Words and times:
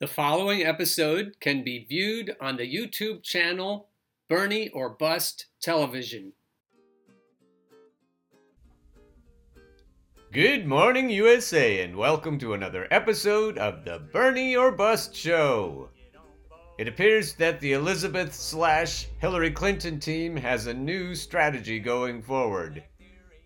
The 0.00 0.06
following 0.06 0.62
episode 0.62 1.34
can 1.40 1.64
be 1.64 1.84
viewed 1.84 2.36
on 2.40 2.56
the 2.56 2.72
YouTube 2.72 3.24
channel 3.24 3.88
Bernie 4.28 4.68
or 4.68 4.90
Bust 4.90 5.46
Television. 5.60 6.34
Good 10.30 10.68
morning, 10.68 11.10
USA, 11.10 11.82
and 11.82 11.96
welcome 11.96 12.38
to 12.38 12.52
another 12.52 12.86
episode 12.92 13.58
of 13.58 13.84
the 13.84 13.98
Bernie 14.12 14.54
or 14.54 14.70
Bust 14.70 15.16
Show. 15.16 15.88
It 16.78 16.86
appears 16.86 17.34
that 17.34 17.58
the 17.58 17.72
Elizabeth 17.72 18.32
slash 18.32 19.08
Hillary 19.18 19.50
Clinton 19.50 19.98
team 19.98 20.36
has 20.36 20.68
a 20.68 20.74
new 20.74 21.16
strategy 21.16 21.80
going 21.80 22.22
forward. 22.22 22.84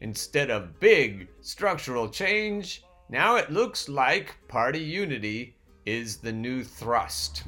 Instead 0.03 0.51
of 0.51 0.79
big 0.81 1.29
structural 1.41 2.11
change, 2.11 2.83
now 3.09 3.37
it 3.37 3.51
looks 3.51 3.89
like 3.89 4.37
party 4.49 4.81
unity 4.81 5.57
is 5.87 6.19
the 6.19 6.33
new 6.33 6.63
thrust. 6.65 7.45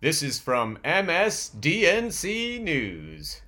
This 0.00 0.22
is 0.22 0.38
from 0.38 0.78
MSDNC 0.84 2.60
News. 2.60 3.42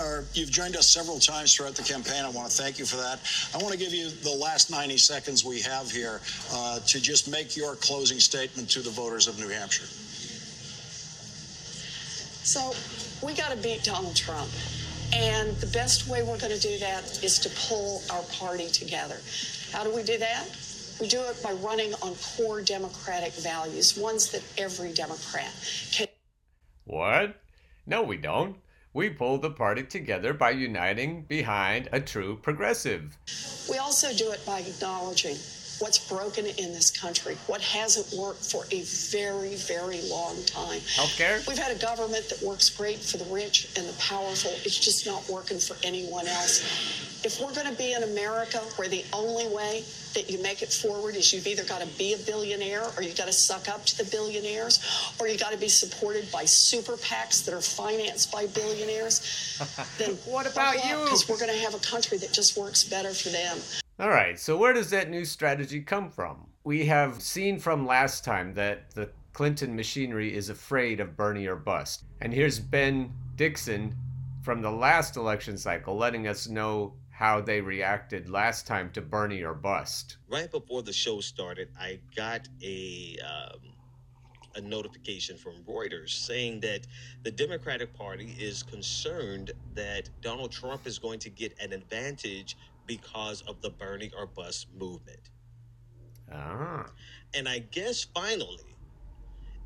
Or 0.00 0.24
you've 0.32 0.50
joined 0.50 0.76
us 0.76 0.88
several 0.88 1.18
times 1.18 1.54
throughout 1.54 1.74
the 1.74 1.82
campaign. 1.82 2.24
I 2.24 2.30
want 2.30 2.50
to 2.50 2.56
thank 2.62 2.78
you 2.78 2.84
for 2.84 2.96
that. 2.96 3.20
I 3.54 3.58
want 3.62 3.72
to 3.72 3.78
give 3.78 3.92
you 3.92 4.10
the 4.10 4.30
last 4.30 4.70
90 4.70 4.96
seconds 4.96 5.44
we 5.44 5.60
have 5.60 5.90
here 5.90 6.20
uh, 6.52 6.80
to 6.80 7.00
just 7.00 7.30
make 7.30 7.56
your 7.56 7.74
closing 7.76 8.18
statement 8.18 8.70
to 8.70 8.80
the 8.80 8.90
voters 8.90 9.28
of 9.28 9.38
New 9.38 9.48
Hampshire. 9.48 9.86
So 12.44 12.74
we 13.24 13.34
got 13.34 13.50
to 13.50 13.56
beat 13.56 13.84
Donald 13.84 14.16
Trump. 14.16 14.50
And 15.12 15.54
the 15.58 15.66
best 15.66 16.08
way 16.08 16.22
we're 16.22 16.38
going 16.38 16.52
to 16.52 16.60
do 16.60 16.78
that 16.78 17.22
is 17.22 17.38
to 17.40 17.50
pull 17.68 18.02
our 18.10 18.22
party 18.22 18.68
together. 18.68 19.18
How 19.72 19.84
do 19.84 19.94
we 19.94 20.02
do 20.02 20.16
that? 20.18 20.48
We 21.02 21.08
do 21.08 21.20
it 21.22 21.42
by 21.42 21.50
running 21.54 21.94
on 21.94 22.14
core 22.14 22.62
democratic 22.62 23.32
values, 23.32 23.98
ones 23.98 24.30
that 24.30 24.44
every 24.56 24.92
Democrat 24.92 25.52
can. 25.90 26.06
What? 26.84 27.40
No, 27.84 28.04
we 28.04 28.16
don't. 28.16 28.58
We 28.94 29.10
pull 29.10 29.38
the 29.38 29.50
party 29.50 29.82
together 29.82 30.32
by 30.32 30.50
uniting 30.50 31.22
behind 31.22 31.88
a 31.90 31.98
true 31.98 32.36
progressive. 32.36 33.18
We 33.68 33.78
also 33.78 34.12
do 34.12 34.30
it 34.30 34.46
by 34.46 34.60
acknowledging 34.60 35.38
what's 35.82 35.98
broken 35.98 36.46
in 36.46 36.72
this 36.72 36.92
country, 36.92 37.36
what 37.48 37.60
hasn't 37.60 38.06
worked 38.16 38.44
for 38.44 38.64
a 38.70 38.82
very, 39.10 39.56
very 39.56 40.00
long 40.08 40.36
time. 40.44 40.78
Healthcare? 40.94 41.46
We've 41.48 41.58
had 41.58 41.76
a 41.76 41.80
government 41.80 42.28
that 42.28 42.40
works 42.40 42.70
great 42.70 43.00
for 43.00 43.16
the 43.16 43.24
rich 43.24 43.68
and 43.76 43.88
the 43.88 43.92
powerful. 43.94 44.52
It's 44.64 44.78
just 44.78 45.06
not 45.06 45.28
working 45.28 45.58
for 45.58 45.76
anyone 45.82 46.28
else. 46.28 46.62
If 47.24 47.40
we're 47.40 47.52
going 47.52 47.66
to 47.66 47.76
be 47.76 47.94
in 47.94 48.04
America 48.04 48.58
where 48.76 48.88
the 48.88 49.04
only 49.12 49.48
way 49.48 49.82
that 50.14 50.30
you 50.30 50.40
make 50.40 50.62
it 50.62 50.72
forward 50.72 51.16
is 51.16 51.32
you've 51.32 51.46
either 51.46 51.64
got 51.64 51.80
to 51.80 51.86
be 51.98 52.14
a 52.14 52.18
billionaire 52.18 52.84
or 52.96 53.02
you've 53.02 53.16
got 53.16 53.26
to 53.26 53.32
suck 53.32 53.68
up 53.68 53.84
to 53.86 53.98
the 53.98 54.04
billionaires 54.04 54.78
or 55.18 55.26
you've 55.26 55.40
got 55.40 55.52
to 55.52 55.58
be 55.58 55.68
supported 55.68 56.30
by 56.30 56.44
super 56.44 56.92
PACs 56.92 57.44
that 57.44 57.54
are 57.54 57.60
financed 57.60 58.30
by 58.30 58.46
billionaires, 58.46 59.58
then 59.98 60.16
What 60.26 60.46
about 60.46 60.84
you? 60.84 60.96
Because 61.02 61.28
we're 61.28 61.38
going 61.38 61.52
to 61.52 61.58
have 61.58 61.74
a 61.74 61.80
country 61.80 62.18
that 62.18 62.32
just 62.32 62.56
works 62.56 62.84
better 62.84 63.10
for 63.10 63.30
them. 63.30 63.58
All 63.98 64.08
right, 64.08 64.38
so 64.38 64.56
where 64.56 64.72
does 64.72 64.88
that 64.90 65.10
new 65.10 65.24
strategy 65.24 65.80
come 65.80 66.10
from? 66.10 66.46
We 66.64 66.86
have 66.86 67.20
seen 67.20 67.58
from 67.58 67.86
last 67.86 68.24
time 68.24 68.54
that 68.54 68.90
the 68.94 69.10
Clinton 69.34 69.76
machinery 69.76 70.34
is 70.34 70.48
afraid 70.48 70.98
of 70.98 71.16
Bernie 71.16 71.46
or 71.46 71.56
bust. 71.56 72.04
And 72.20 72.32
here's 72.32 72.58
Ben 72.58 73.12
Dixon 73.36 73.94
from 74.42 74.62
the 74.62 74.70
last 74.70 75.16
election 75.16 75.58
cycle 75.58 75.96
letting 75.96 76.26
us 76.26 76.48
know 76.48 76.94
how 77.10 77.40
they 77.40 77.60
reacted 77.60 78.30
last 78.30 78.66
time 78.66 78.90
to 78.92 79.02
Bernie 79.02 79.42
or 79.42 79.54
bust. 79.54 80.16
right 80.28 80.50
before 80.50 80.82
the 80.82 80.92
show 80.92 81.20
started, 81.20 81.68
I 81.78 82.00
got 82.16 82.48
a 82.62 83.18
um, 83.18 83.60
a 84.54 84.60
notification 84.60 85.36
from 85.36 85.62
Reuters 85.64 86.10
saying 86.10 86.60
that 86.60 86.86
the 87.22 87.30
Democratic 87.30 87.94
Party 87.94 88.34
is 88.38 88.62
concerned 88.62 89.52
that 89.74 90.10
Donald 90.20 90.52
Trump 90.52 90.86
is 90.86 90.98
going 90.98 91.18
to 91.20 91.30
get 91.30 91.54
an 91.58 91.72
advantage 91.72 92.56
because 92.86 93.42
of 93.42 93.60
the 93.62 93.70
Bernie 93.70 94.10
or 94.16 94.26
bust 94.26 94.68
movement. 94.74 95.30
Ah. 96.32 96.86
And 97.34 97.48
I 97.48 97.58
guess 97.60 98.04
finally, 98.04 98.76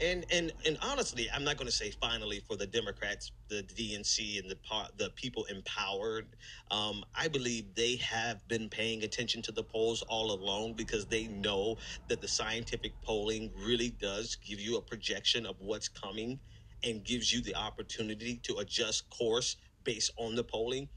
and 0.00 0.24
and 0.30 0.52
and 0.66 0.76
honestly, 0.82 1.28
I'm 1.32 1.44
not 1.44 1.56
going 1.56 1.66
to 1.66 1.72
say 1.72 1.90
finally 1.90 2.40
for 2.40 2.56
the 2.56 2.66
Democrats, 2.66 3.32
the 3.48 3.62
DNC, 3.62 4.40
and 4.40 4.50
the 4.50 4.56
the 4.98 5.10
people 5.10 5.44
empowered. 5.44 6.36
Um, 6.70 7.04
I 7.14 7.28
believe 7.28 7.74
they 7.74 7.96
have 7.96 8.46
been 8.48 8.68
paying 8.68 9.04
attention 9.04 9.42
to 9.42 9.52
the 9.52 9.62
polls 9.62 10.02
all 10.02 10.32
along 10.32 10.74
because 10.74 11.06
they 11.06 11.28
know 11.28 11.76
that 12.08 12.20
the 12.20 12.28
scientific 12.28 13.00
polling 13.02 13.52
really 13.56 13.90
does 13.90 14.36
give 14.36 14.60
you 14.60 14.76
a 14.76 14.82
projection 14.82 15.46
of 15.46 15.56
what's 15.60 15.88
coming 15.88 16.40
and 16.82 17.04
gives 17.04 17.32
you 17.32 17.40
the 17.40 17.54
opportunity 17.54 18.36
to 18.42 18.56
adjust 18.56 19.08
course 19.10 19.56
based 19.84 20.12
on 20.18 20.34
the 20.34 20.44
polling. 20.44 20.88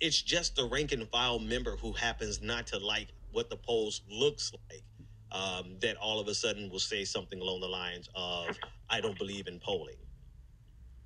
It's 0.00 0.22
just 0.22 0.56
the 0.56 0.66
rank 0.66 0.92
and 0.92 1.08
file 1.10 1.38
member 1.38 1.76
who 1.76 1.92
happens 1.92 2.42
not 2.42 2.66
to 2.68 2.78
like 2.78 3.08
what 3.32 3.50
the 3.50 3.56
polls 3.56 4.02
looks 4.10 4.52
like 4.70 4.84
um, 5.32 5.78
that 5.80 5.96
all 5.96 6.20
of 6.20 6.28
a 6.28 6.34
sudden 6.34 6.70
will 6.70 6.78
say 6.78 7.04
something 7.04 7.40
along 7.40 7.60
the 7.60 7.68
lines 7.68 8.08
of, 8.14 8.58
I 8.90 9.00
don't 9.00 9.18
believe 9.18 9.48
in 9.48 9.60
polling. 9.60 9.96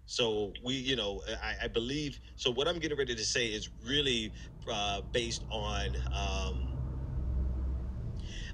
So 0.06 0.52
we, 0.64 0.74
you 0.74 0.96
know, 0.96 1.22
I, 1.42 1.64
I 1.64 1.68
believe. 1.68 2.20
So 2.36 2.50
what 2.50 2.68
I'm 2.68 2.78
getting 2.78 2.98
ready 2.98 3.14
to 3.14 3.24
say 3.24 3.46
is 3.48 3.70
really 3.86 4.32
uh, 4.70 5.02
based 5.12 5.44
on. 5.50 5.96
Um, 6.14 6.68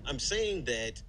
I'm 0.07 0.19
saying 0.19 0.65
that 0.65 1.03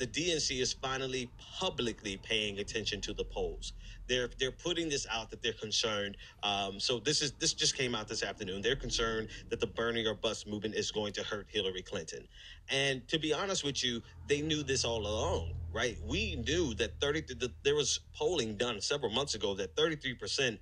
the 0.00 0.06
DNC 0.06 0.62
is 0.62 0.72
finally 0.72 1.30
publicly 1.58 2.16
paying 2.16 2.58
attention 2.58 3.02
to 3.02 3.12
the 3.12 3.22
polls. 3.22 3.74
They're 4.08 4.30
they're 4.38 4.50
putting 4.50 4.88
this 4.88 5.06
out 5.12 5.30
that 5.30 5.42
they're 5.42 5.52
concerned. 5.52 6.16
Um, 6.42 6.80
so 6.80 6.98
this 6.98 7.20
is 7.20 7.32
this 7.32 7.52
just 7.52 7.76
came 7.76 7.94
out 7.94 8.08
this 8.08 8.22
afternoon. 8.22 8.62
They're 8.62 8.76
concerned 8.76 9.28
that 9.50 9.60
the 9.60 9.66
Bernie 9.66 10.06
or 10.06 10.14
bust 10.14 10.48
movement 10.48 10.74
is 10.74 10.90
going 10.90 11.12
to 11.12 11.22
hurt 11.22 11.46
Hillary 11.50 11.82
Clinton. 11.82 12.26
And 12.70 13.06
to 13.08 13.18
be 13.18 13.34
honest 13.34 13.62
with 13.62 13.84
you, 13.84 14.00
they 14.26 14.40
knew 14.40 14.62
this 14.62 14.86
all 14.86 15.06
along, 15.06 15.52
right? 15.70 15.98
We 16.02 16.36
knew 16.36 16.72
that 16.74 16.98
30 16.98 17.34
that 17.34 17.52
there 17.62 17.74
was 17.74 18.00
polling 18.16 18.56
done 18.56 18.80
several 18.80 19.12
months 19.12 19.34
ago 19.34 19.54
that 19.56 19.76
33 19.76 20.14
percent 20.14 20.60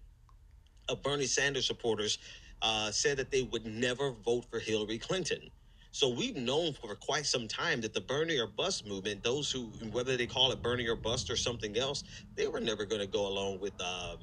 of 0.88 1.00
Bernie 1.04 1.26
Sanders 1.26 1.66
supporters 1.66 2.18
uh, 2.60 2.90
said 2.90 3.16
that 3.18 3.30
they 3.30 3.42
would 3.42 3.64
never 3.64 4.10
vote 4.10 4.46
for 4.50 4.58
Hillary 4.58 4.98
Clinton. 4.98 5.48
So 5.90 6.08
we've 6.08 6.36
known 6.36 6.74
for 6.74 6.94
quite 6.94 7.26
some 7.26 7.48
time 7.48 7.80
that 7.80 7.94
the 7.94 8.00
Bernie 8.00 8.38
or 8.38 8.46
bust 8.46 8.86
movement, 8.86 9.22
those 9.22 9.50
who, 9.50 9.72
whether 9.90 10.16
they 10.16 10.26
call 10.26 10.52
it 10.52 10.62
Bernie 10.62 10.86
or 10.86 10.96
bust 10.96 11.30
or 11.30 11.36
something 11.36 11.76
else, 11.76 12.04
they 12.36 12.46
were 12.46 12.60
never 12.60 12.84
going 12.84 13.00
to 13.00 13.06
go 13.06 13.26
along 13.26 13.60
with. 13.60 13.80
Um, 13.80 14.18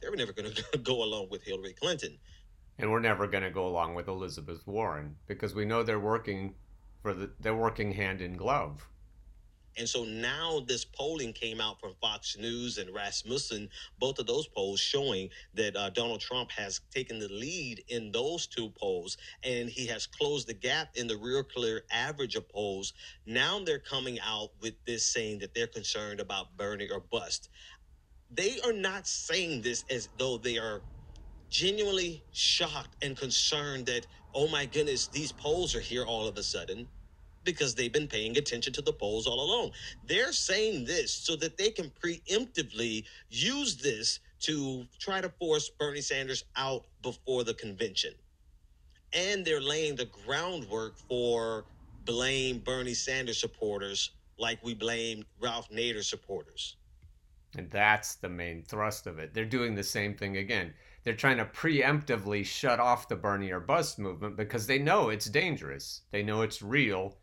they 0.00 0.08
were 0.08 0.16
never 0.16 0.32
going 0.32 0.52
to 0.72 0.78
go 0.78 1.02
along 1.02 1.28
with 1.30 1.42
Hillary 1.42 1.74
Clinton. 1.74 2.16
And 2.78 2.92
we're 2.92 3.00
never 3.00 3.26
going 3.26 3.42
to 3.42 3.50
go 3.50 3.66
along 3.66 3.94
with 3.96 4.06
Elizabeth 4.06 4.64
Warren 4.66 5.16
because 5.26 5.54
we 5.54 5.64
know 5.64 5.82
they're 5.82 5.98
working 5.98 6.54
for 7.02 7.12
the 7.12 7.30
they're 7.40 7.56
working 7.56 7.92
hand 7.92 8.20
in 8.20 8.36
glove. 8.36 8.88
And 9.78 9.88
so 9.88 10.04
now 10.04 10.60
this 10.68 10.84
polling 10.84 11.34
came 11.34 11.60
out 11.60 11.80
from 11.80 11.94
Fox 12.02 12.36
News 12.38 12.78
and 12.78 12.94
Rasmussen, 12.94 13.70
both 13.98 14.20
of 14.20 14.26
those 14.28 14.48
polls 14.48 14.80
showing 14.80 15.30
that 15.54 15.76
uh, 15.76 15.90
Donald 15.90 16.20
Trump 16.20 16.52
has 16.52 16.80
taken 16.94 17.20
the 17.20 17.28
lead 17.28 17.84
in 17.88 18.12
those 18.12 18.48
two 18.48 18.70
polls 18.80 19.18
and 19.44 19.70
he 19.70 19.86
has 19.88 20.06
closed 20.06 20.48
the 20.48 20.54
gap 20.54 20.90
in 20.96 21.08
the 21.08 21.18
real 21.18 21.44
clear 21.44 21.84
average 21.92 22.36
of 22.36 22.48
polls. 22.50 22.94
Now 23.26 23.60
they're 23.64 23.80
coming 23.80 24.20
out 24.20 24.50
with 24.62 24.74
this 24.86 25.06
saying 25.06 25.40
that 25.40 25.54
they're 25.54 25.68
concerned 25.68 26.20
about 26.20 26.56
Bernie 26.58 26.90
or 26.90 27.00
bust. 27.00 27.50
They 28.30 28.60
are 28.64 28.74
not 28.74 29.06
saying 29.08 29.62
this 29.62 29.84
as 29.90 30.08
though 30.18 30.38
they 30.38 30.58
are 30.58 30.84
genuinely 31.50 32.24
shocked 32.32 32.96
and 33.02 33.16
concerned 33.16 33.86
that, 33.86 34.06
oh 34.34 34.48
my 34.48 34.66
goodness, 34.66 35.08
these 35.08 35.32
polls 35.32 35.74
are 35.74 35.80
here 35.80 36.04
all 36.04 36.26
of 36.28 36.38
a 36.38 36.44
sudden 36.44 36.88
because 37.48 37.74
they've 37.74 37.92
been 37.92 38.06
paying 38.06 38.36
attention 38.36 38.74
to 38.74 38.82
the 38.82 38.92
polls 38.92 39.26
all 39.26 39.40
along. 39.40 39.70
They're 40.06 40.32
saying 40.32 40.84
this 40.84 41.10
so 41.10 41.34
that 41.36 41.56
they 41.56 41.70
can 41.70 41.90
preemptively 42.04 43.04
use 43.30 43.76
this 43.76 44.20
to 44.40 44.84
try 44.98 45.22
to 45.22 45.30
force 45.30 45.70
Bernie 45.70 46.02
Sanders 46.02 46.44
out 46.56 46.84
before 47.00 47.44
the 47.44 47.54
convention. 47.54 48.12
And 49.14 49.46
they're 49.46 49.62
laying 49.62 49.96
the 49.96 50.10
groundwork 50.26 50.98
for 50.98 51.64
blame 52.04 52.58
Bernie 52.58 52.92
Sanders 52.92 53.40
supporters 53.40 54.10
like 54.38 54.62
we 54.62 54.74
blame 54.74 55.24
Ralph 55.40 55.70
Nader 55.70 56.04
supporters. 56.04 56.76
And 57.56 57.70
that's 57.70 58.16
the 58.16 58.28
main 58.28 58.62
thrust 58.62 59.06
of 59.06 59.18
it. 59.18 59.32
They're 59.32 59.46
doing 59.46 59.74
the 59.74 59.82
same 59.82 60.14
thing 60.14 60.36
again. 60.36 60.74
They're 61.02 61.14
trying 61.14 61.38
to 61.38 61.46
preemptively 61.46 62.44
shut 62.44 62.78
off 62.78 63.08
the 63.08 63.16
Bernie 63.16 63.50
or 63.50 63.60
bust 63.60 63.98
movement 63.98 64.36
because 64.36 64.66
they 64.66 64.78
know 64.78 65.08
it's 65.08 65.30
dangerous. 65.30 66.02
They 66.10 66.22
know 66.22 66.42
it's 66.42 66.60
real. 66.60 67.16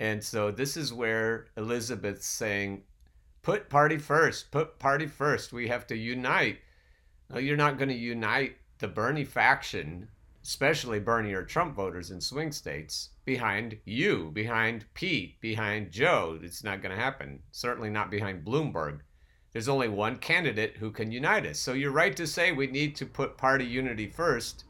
And 0.00 0.22
so 0.22 0.50
this 0.50 0.76
is 0.76 0.92
where 0.92 1.46
Elizabeth's 1.56 2.26
saying, 2.26 2.82
put 3.42 3.68
party 3.68 3.98
first, 3.98 4.50
put 4.50 4.78
party 4.78 5.06
first. 5.06 5.52
We 5.52 5.68
have 5.68 5.86
to 5.88 5.96
unite. 5.96 6.58
No, 7.30 7.38
you're 7.38 7.56
not 7.56 7.78
going 7.78 7.88
to 7.88 7.94
unite 7.94 8.56
the 8.78 8.88
Bernie 8.88 9.24
faction, 9.24 10.08
especially 10.44 11.00
Bernie 11.00 11.32
or 11.32 11.42
Trump 11.42 11.74
voters 11.74 12.10
in 12.10 12.20
swing 12.20 12.52
states, 12.52 13.10
behind 13.24 13.76
you, 13.84 14.30
behind 14.32 14.84
Pete, 14.94 15.40
behind 15.40 15.90
Joe. 15.90 16.38
It's 16.42 16.62
not 16.62 16.80
going 16.80 16.94
to 16.94 17.02
happen. 17.02 17.40
Certainly 17.50 17.90
not 17.90 18.10
behind 18.10 18.44
Bloomberg. 18.44 19.00
There's 19.52 19.68
only 19.68 19.88
one 19.88 20.16
candidate 20.16 20.76
who 20.76 20.92
can 20.92 21.10
unite 21.10 21.46
us. 21.46 21.58
So 21.58 21.72
you're 21.72 21.90
right 21.90 22.16
to 22.16 22.26
say 22.26 22.52
we 22.52 22.68
need 22.68 22.94
to 22.96 23.06
put 23.06 23.36
party 23.36 23.64
unity 23.64 24.06
first, 24.06 24.64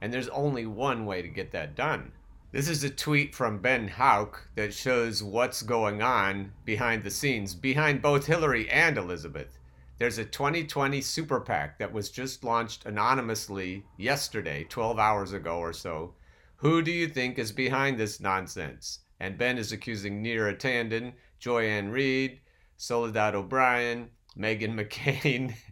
and 0.00 0.12
there's 0.12 0.28
only 0.28 0.66
one 0.66 1.04
way 1.04 1.20
to 1.20 1.28
get 1.28 1.52
that 1.52 1.74
done. 1.74 2.12
This 2.52 2.68
is 2.68 2.82
a 2.82 2.90
tweet 2.90 3.32
from 3.32 3.60
Ben 3.60 3.86
Houck 3.86 4.48
that 4.56 4.74
shows 4.74 5.22
what's 5.22 5.62
going 5.62 6.02
on 6.02 6.52
behind 6.64 7.04
the 7.04 7.10
scenes, 7.10 7.54
behind 7.54 8.02
both 8.02 8.26
Hillary 8.26 8.68
and 8.68 8.98
Elizabeth. 8.98 9.56
There's 9.98 10.18
a 10.18 10.24
2020 10.24 11.00
super 11.00 11.38
PAC 11.38 11.78
that 11.78 11.92
was 11.92 12.10
just 12.10 12.42
launched 12.42 12.86
anonymously 12.86 13.84
yesterday, 13.96 14.64
12 14.64 14.98
hours 14.98 15.32
ago 15.32 15.58
or 15.58 15.72
so. 15.72 16.14
Who 16.56 16.82
do 16.82 16.90
you 16.90 17.06
think 17.06 17.38
is 17.38 17.52
behind 17.52 17.98
this 18.00 18.18
nonsense? 18.18 18.98
And 19.20 19.38
Ben 19.38 19.56
is 19.56 19.70
accusing 19.70 20.20
Neera 20.20 20.58
Tanden, 20.58 21.12
Joy-Ann 21.38 21.90
Reid, 21.90 22.40
Soledad 22.76 23.36
O'Brien, 23.36 24.10
Megan 24.34 24.76
McCain. 24.76 25.54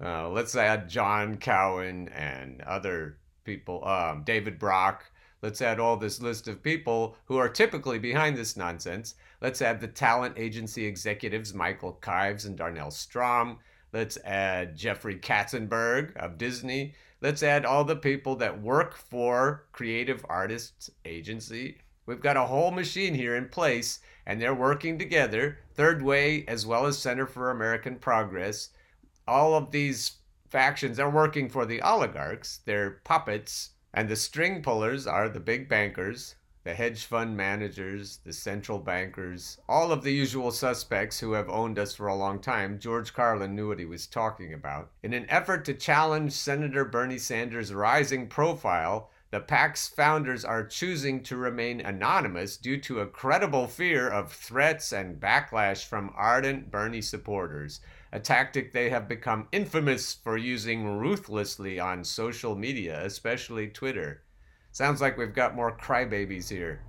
Uh, 0.00 0.28
let's 0.28 0.54
add 0.54 0.88
John 0.88 1.38
Cowan 1.38 2.08
and 2.10 2.60
other 2.60 3.18
people, 3.42 3.84
um, 3.84 4.22
David 4.22 4.60
Brock. 4.60 5.10
Let's 5.42 5.60
add 5.60 5.78
all 5.78 5.96
this 5.96 6.20
list 6.20 6.48
of 6.48 6.62
people 6.62 7.16
who 7.26 7.36
are 7.36 7.48
typically 7.48 7.98
behind 7.98 8.36
this 8.36 8.56
nonsense. 8.56 9.14
Let's 9.40 9.60
add 9.60 9.80
the 9.80 9.88
talent 9.88 10.38
agency 10.38 10.86
executives 10.86 11.54
Michael 11.54 11.98
Kives 12.00 12.46
and 12.46 12.56
Darnell 12.56 12.90
Strom. 12.90 13.58
Let's 13.92 14.18
add 14.24 14.76
Jeffrey 14.76 15.16
Katzenberg 15.16 16.16
of 16.16 16.38
Disney. 16.38 16.94
Let's 17.20 17.42
add 17.42 17.64
all 17.64 17.84
the 17.84 17.96
people 17.96 18.36
that 18.36 18.60
work 18.60 18.96
for 18.96 19.66
Creative 19.72 20.24
Artists 20.28 20.90
Agency. 21.04 21.78
We've 22.06 22.20
got 22.20 22.36
a 22.36 22.44
whole 22.44 22.70
machine 22.70 23.14
here 23.14 23.36
in 23.36 23.48
place, 23.48 24.00
and 24.26 24.40
they're 24.40 24.54
working 24.54 24.98
together. 24.98 25.58
Third 25.74 26.02
Way, 26.02 26.44
as 26.46 26.66
well 26.66 26.86
as 26.86 26.98
Center 26.98 27.26
for 27.26 27.50
American 27.50 27.96
Progress. 27.96 28.70
All 29.26 29.54
of 29.54 29.70
these 29.70 30.18
factions 30.48 31.00
are 31.00 31.10
working 31.10 31.48
for 31.48 31.66
the 31.66 31.80
oligarchs. 31.82 32.60
They're 32.64 33.00
puppets. 33.04 33.70
And 33.96 34.10
the 34.10 34.16
string 34.16 34.60
pullers 34.60 35.06
are 35.06 35.26
the 35.30 35.40
big 35.40 35.70
bankers, 35.70 36.34
the 36.64 36.74
hedge 36.74 37.06
fund 37.06 37.34
managers, 37.34 38.18
the 38.24 38.32
central 38.34 38.78
bankers, 38.78 39.56
all 39.70 39.90
of 39.90 40.02
the 40.02 40.12
usual 40.12 40.50
suspects 40.50 41.18
who 41.20 41.32
have 41.32 41.48
owned 41.48 41.78
us 41.78 41.94
for 41.94 42.06
a 42.06 42.14
long 42.14 42.38
time, 42.38 42.78
George 42.78 43.14
Carlin 43.14 43.56
knew 43.56 43.68
what 43.68 43.78
he 43.78 43.86
was 43.86 44.06
talking 44.06 44.52
about. 44.52 44.90
In 45.02 45.14
an 45.14 45.24
effort 45.30 45.64
to 45.64 45.72
challenge 45.72 46.32
Senator 46.32 46.84
Bernie 46.84 47.16
Sanders' 47.16 47.72
rising 47.72 48.26
profile, 48.26 49.08
the 49.30 49.40
PAC's 49.40 49.88
founders 49.88 50.44
are 50.44 50.66
choosing 50.66 51.22
to 51.22 51.38
remain 51.38 51.80
anonymous 51.80 52.58
due 52.58 52.78
to 52.82 53.00
a 53.00 53.06
credible 53.06 53.66
fear 53.66 54.06
of 54.06 54.30
threats 54.30 54.92
and 54.92 55.18
backlash 55.18 55.86
from 55.86 56.12
ardent 56.14 56.70
Bernie 56.70 57.00
supporters, 57.00 57.80
a 58.12 58.20
tactic 58.20 58.72
they 58.72 58.88
have 58.90 59.08
become 59.08 59.48
infamous 59.52 60.14
for 60.14 60.36
using 60.36 60.98
ruthlessly 60.98 61.80
on 61.80 62.04
social 62.04 62.54
media, 62.54 63.04
especially 63.04 63.68
Twitter. 63.68 64.22
Sounds 64.72 65.00
like 65.00 65.16
we've 65.16 65.34
got 65.34 65.56
more 65.56 65.76
crybabies 65.76 66.48
here. 66.48 66.80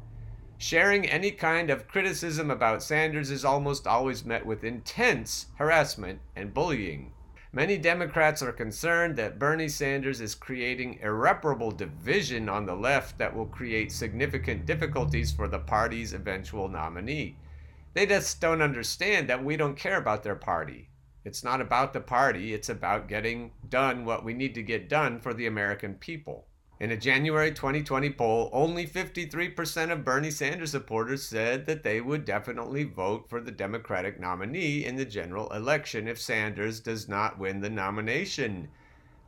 Sharing 0.58 1.06
any 1.06 1.32
kind 1.32 1.70
of 1.70 1.88
criticism 1.88 2.50
about 2.50 2.82
Sanders 2.84 3.32
is 3.32 3.46
almost 3.46 3.86
always 3.86 4.26
met 4.26 4.46
with 4.46 4.64
intense 4.64 5.48
harassment 5.58 6.20
and 6.36 6.54
bullying. 6.54 7.14
Many 7.54 7.78
Democrats 7.78 8.42
are 8.42 8.52
concerned 8.52 9.16
that 9.16 9.40
Bernie 9.40 9.70
Sanders 9.70 10.20
is 10.20 10.36
creating 10.36 11.00
irreparable 11.02 11.72
division 11.72 12.50
on 12.50 12.66
the 12.66 12.76
left 12.76 13.18
that 13.18 13.36
will 13.36 13.46
create 13.46 13.92
significant 13.92 14.66
difficulties 14.66 15.32
for 15.32 15.48
the 15.48 15.60
party's 15.60 16.14
eventual 16.14 16.68
nominee. 16.68 17.38
They 17.94 18.06
just 18.06 18.42
don't 18.42 18.62
understand 18.62 19.30
that 19.30 19.44
we 19.44 19.58
don't 19.58 19.78
care 19.78 19.98
about 19.98 20.24
their 20.24 20.36
party. 20.36 20.90
It's 21.28 21.44
not 21.44 21.60
about 21.60 21.92
the 21.92 22.00
party, 22.00 22.54
it's 22.54 22.70
about 22.70 23.10
getting 23.10 23.52
done 23.68 24.06
what 24.06 24.24
we 24.24 24.34
need 24.34 24.56
to 24.56 24.64
get 24.64 24.88
done 24.88 25.20
for 25.20 25.34
the 25.34 25.46
American 25.46 25.96
people. 25.96 26.48
In 26.80 26.90
a 26.92 26.96
January 26.96 27.52
2020 27.52 28.12
poll, 28.12 28.50
only 28.54 28.88
53% 28.88 29.92
of 29.92 30.06
Bernie 30.06 30.32
Sanders 30.32 30.72
supporters 30.72 31.28
said 31.28 31.66
that 31.66 31.84
they 31.84 32.00
would 32.00 32.24
definitely 32.24 32.86
vote 32.86 33.30
for 33.30 33.42
the 33.42 33.52
Democratic 33.52 34.22
nominee 34.22 34.86
in 34.86 34.96
the 34.96 35.04
general 35.04 35.52
election 35.52 36.08
if 36.08 36.18
Sanders 36.18 36.80
does 36.80 37.10
not 37.10 37.38
win 37.38 37.60
the 37.60 37.70
nomination. 37.70 38.70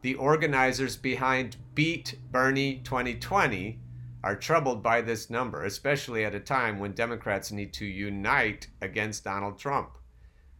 The 0.01 0.15
organizers 0.15 0.95
behind 0.95 1.57
Beat 1.75 2.17
Bernie 2.31 2.77
2020 2.85 3.77
are 4.23 4.37
troubled 4.37 4.81
by 4.81 5.01
this 5.01 5.29
number, 5.29 5.65
especially 5.65 6.23
at 6.23 6.33
a 6.33 6.39
time 6.39 6.79
when 6.79 6.93
Democrats 6.93 7.51
need 7.51 7.73
to 7.73 7.85
unite 7.85 8.67
against 8.79 9.25
Donald 9.25 9.59
Trump. 9.59 9.98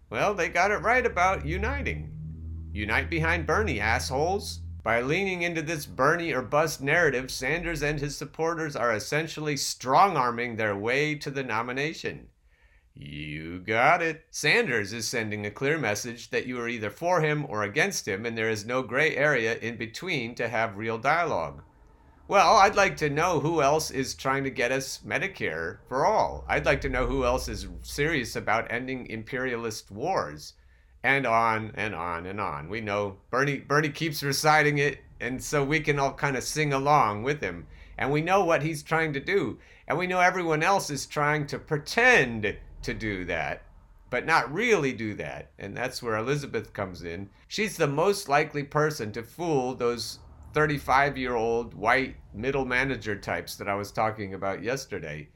Well, 0.10 0.34
they 0.34 0.50
got 0.50 0.72
it 0.72 0.82
right 0.82 1.06
about 1.06 1.46
uniting. 1.46 2.12
Unite 2.74 3.10
behind 3.10 3.46
Bernie, 3.46 3.80
assholes. 3.80 4.62
By 4.82 5.02
leaning 5.02 5.42
into 5.42 5.62
this 5.62 5.86
Bernie 5.86 6.34
or 6.34 6.42
bust 6.42 6.82
narrative, 6.82 7.30
Sanders 7.30 7.84
and 7.84 8.00
his 8.00 8.18
supporters 8.18 8.76
are 8.76 8.94
essentially 8.94 9.58
strong 9.58 10.18
arming 10.18 10.56
their 10.56 10.76
way 10.76 11.16
to 11.16 11.30
the 11.30 11.44
nomination. 11.44 12.30
You 12.96 13.60
got 13.60 14.02
it. 14.02 14.26
Sanders 14.32 14.94
is 14.94 15.08
sending 15.08 15.46
a 15.46 15.52
clear 15.52 15.78
message 15.78 16.32
that 16.32 16.48
you 16.48 16.60
are 16.60 16.68
either 16.68 16.90
for 16.90 17.22
him 17.22 17.46
or 17.48 17.64
against 17.64 18.08
him, 18.08 18.26
and 18.26 18.38
there 18.38 18.50
is 18.50 18.66
no 18.66 18.82
gray 18.82 19.16
area 19.16 19.58
in 19.60 19.78
between 19.78 20.34
to 20.36 20.50
have 20.50 20.76
real 20.76 20.98
dialogue. 20.98 21.64
Well, 22.30 22.58
I'd 22.58 22.76
like 22.76 22.96
to 22.98 23.10
know 23.10 23.40
who 23.40 23.60
else 23.60 23.90
is 23.90 24.14
trying 24.14 24.44
to 24.44 24.52
get 24.52 24.72
us 24.72 25.00
Medicare 25.04 25.80
for 25.88 26.06
all. 26.06 26.46
I'd 26.48 26.64
like 26.64 26.80
to 26.82 26.90
know 26.90 27.08
who 27.08 27.26
else 27.26 27.48
is 27.48 27.68
serious 27.82 28.36
about 28.36 28.72
ending 28.72 29.08
imperialist 29.08 29.90
wars 29.90 30.54
and 31.02 31.26
on 31.26 31.72
and 31.74 31.96
on 31.96 32.28
and 32.28 32.40
on. 32.40 32.70
We 32.70 32.82
know 32.82 33.18
Bernie 33.32 33.58
Bernie 33.58 33.90
keeps 33.90 34.22
reciting 34.22 34.78
it 34.78 35.00
and 35.20 35.44
so 35.44 35.64
we 35.64 35.80
can 35.80 35.98
all 35.98 36.14
kind 36.14 36.38
of 36.38 36.44
sing 36.44 36.72
along 36.72 37.24
with 37.24 37.42
him. 37.42 37.66
And 37.98 38.12
we 38.12 38.22
know 38.22 38.46
what 38.46 38.62
he's 38.62 38.84
trying 38.84 39.12
to 39.14 39.20
do. 39.20 39.58
And 39.88 39.98
we 39.98 40.06
know 40.06 40.20
everyone 40.20 40.62
else 40.62 40.92
is 40.92 41.08
trying 41.08 41.48
to 41.48 41.58
pretend 41.58 42.56
to 42.84 42.94
do 42.94 43.26
that, 43.26 43.64
but 44.12 44.28
not 44.28 44.54
really 44.54 44.94
do 44.94 45.16
that. 45.16 45.50
And 45.58 45.76
that's 45.76 46.04
where 46.04 46.16
Elizabeth 46.16 46.74
comes 46.74 47.02
in. 47.02 47.32
She's 47.48 47.76
the 47.76 47.88
most 47.88 48.30
likely 48.30 48.62
person 48.62 49.12
to 49.14 49.24
fool 49.24 49.74
those 49.74 50.20
35 50.54 51.18
year 51.18 51.36
old 51.36 51.74
white 51.74 52.16
middle 52.34 52.66
manager 52.66 53.16
types 53.16 53.56
that 53.58 53.70
I 53.70 53.76
was 53.76 53.92
talking 53.92 54.34
about 54.34 54.64
yesterday. 54.64 55.30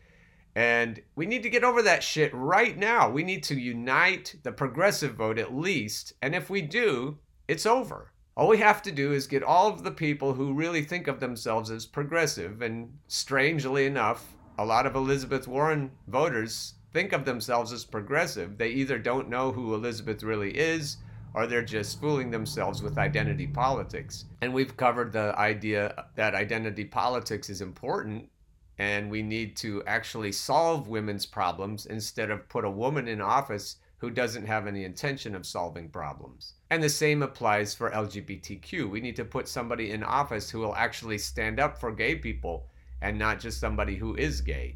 And 0.55 1.01
we 1.15 1.25
need 1.25 1.43
to 1.43 1.49
get 1.49 1.63
over 1.63 1.81
that 1.81 2.03
shit 2.03 2.31
right 2.33 2.77
now. 2.77 3.09
We 3.09 3.23
need 3.23 3.43
to 3.43 3.59
unite 3.59 4.35
the 4.43 4.51
progressive 4.51 5.15
vote 5.15 5.39
at 5.39 5.55
least. 5.55 6.13
And 6.21 6.35
if 6.35 6.49
we 6.49 6.61
do, 6.61 7.17
it's 7.47 7.65
over. 7.65 8.11
All 8.35 8.47
we 8.47 8.57
have 8.57 8.81
to 8.83 8.91
do 8.91 9.13
is 9.13 9.27
get 9.27 9.43
all 9.43 9.67
of 9.67 9.83
the 9.83 9.91
people 9.91 10.33
who 10.33 10.53
really 10.53 10.83
think 10.83 11.07
of 11.07 11.19
themselves 11.19 11.69
as 11.69 11.85
progressive, 11.85 12.63
and 12.63 12.97
strangely 13.07 13.85
enough, 13.85 14.35
a 14.57 14.65
lot 14.65 14.87
of 14.87 14.95
Elizabeth 14.95 15.47
Warren 15.47 15.91
voters 16.07 16.73
think 16.93 17.13
of 17.13 17.25
themselves 17.25 17.71
as 17.71 17.85
progressive. 17.85 18.57
They 18.57 18.69
either 18.69 18.97
don't 18.97 19.29
know 19.29 19.51
who 19.51 19.75
Elizabeth 19.75 20.23
really 20.23 20.57
is, 20.57 20.97
or 21.33 21.47
they're 21.47 21.63
just 21.63 21.99
fooling 21.99 22.29
themselves 22.31 22.81
with 22.81 22.97
identity 22.97 23.47
politics. 23.47 24.25
And 24.41 24.53
we've 24.53 24.77
covered 24.77 25.11
the 25.11 25.33
idea 25.37 26.05
that 26.15 26.35
identity 26.35 26.85
politics 26.85 27.49
is 27.49 27.61
important 27.61 28.29
and 28.77 29.09
we 29.09 29.21
need 29.21 29.55
to 29.57 29.83
actually 29.85 30.31
solve 30.31 30.87
women's 30.87 31.25
problems 31.25 31.85
instead 31.85 32.31
of 32.31 32.49
put 32.49 32.65
a 32.65 32.69
woman 32.69 33.07
in 33.07 33.21
office 33.21 33.77
who 33.97 34.09
doesn't 34.09 34.45
have 34.45 34.67
any 34.67 34.83
intention 34.83 35.35
of 35.35 35.45
solving 35.45 35.87
problems. 35.87 36.55
And 36.69 36.83
the 36.83 36.89
same 36.89 37.23
applies 37.23 37.73
for 37.73 37.91
LGBTQ. 37.91 38.89
We 38.89 38.99
need 38.99 39.15
to 39.15 39.23
put 39.23 39.47
somebody 39.47 39.91
in 39.91 40.03
office 40.03 40.49
who 40.49 40.59
will 40.59 40.75
actually 40.75 41.19
stand 41.19 41.59
up 41.59 41.79
for 41.79 41.91
gay 41.91 42.15
people 42.15 42.67
and 43.01 43.17
not 43.17 43.39
just 43.39 43.59
somebody 43.59 43.95
who 43.95 44.15
is 44.15 44.41
gay. 44.41 44.75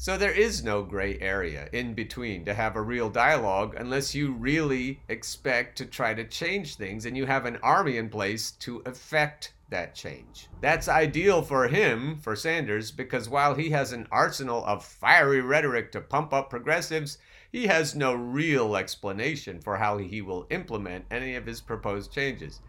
So 0.00 0.16
there 0.16 0.30
is 0.30 0.62
no 0.62 0.84
gray 0.84 1.18
area 1.18 1.68
in 1.72 1.92
between 1.92 2.44
to 2.44 2.54
have 2.54 2.76
a 2.76 2.80
real 2.80 3.10
dialogue 3.10 3.74
unless 3.76 4.14
you 4.14 4.30
really 4.30 5.00
expect 5.08 5.76
to 5.78 5.86
try 5.86 6.14
to 6.14 6.22
change 6.22 6.76
things 6.76 7.04
and 7.04 7.16
you 7.16 7.26
have 7.26 7.46
an 7.46 7.58
army 7.64 7.96
in 7.96 8.08
place 8.08 8.52
to 8.60 8.80
effect 8.86 9.54
that 9.70 9.96
change. 9.96 10.46
That's 10.60 10.86
ideal 10.86 11.42
for 11.42 11.66
him, 11.66 12.16
for 12.16 12.36
Sanders, 12.36 12.92
because 12.92 13.28
while 13.28 13.56
he 13.56 13.70
has 13.70 13.90
an 13.90 14.06
arsenal 14.12 14.64
of 14.66 14.84
fiery 14.84 15.40
rhetoric 15.40 15.90
to 15.92 16.00
pump 16.00 16.32
up 16.32 16.48
progressives, 16.48 17.18
he 17.50 17.66
has 17.66 17.96
no 17.96 18.14
real 18.14 18.76
explanation 18.76 19.60
for 19.60 19.78
how 19.78 19.98
he 19.98 20.22
will 20.22 20.46
implement 20.50 21.06
any 21.10 21.34
of 21.34 21.44
his 21.44 21.60
proposed 21.60 22.12
changes. 22.12 22.60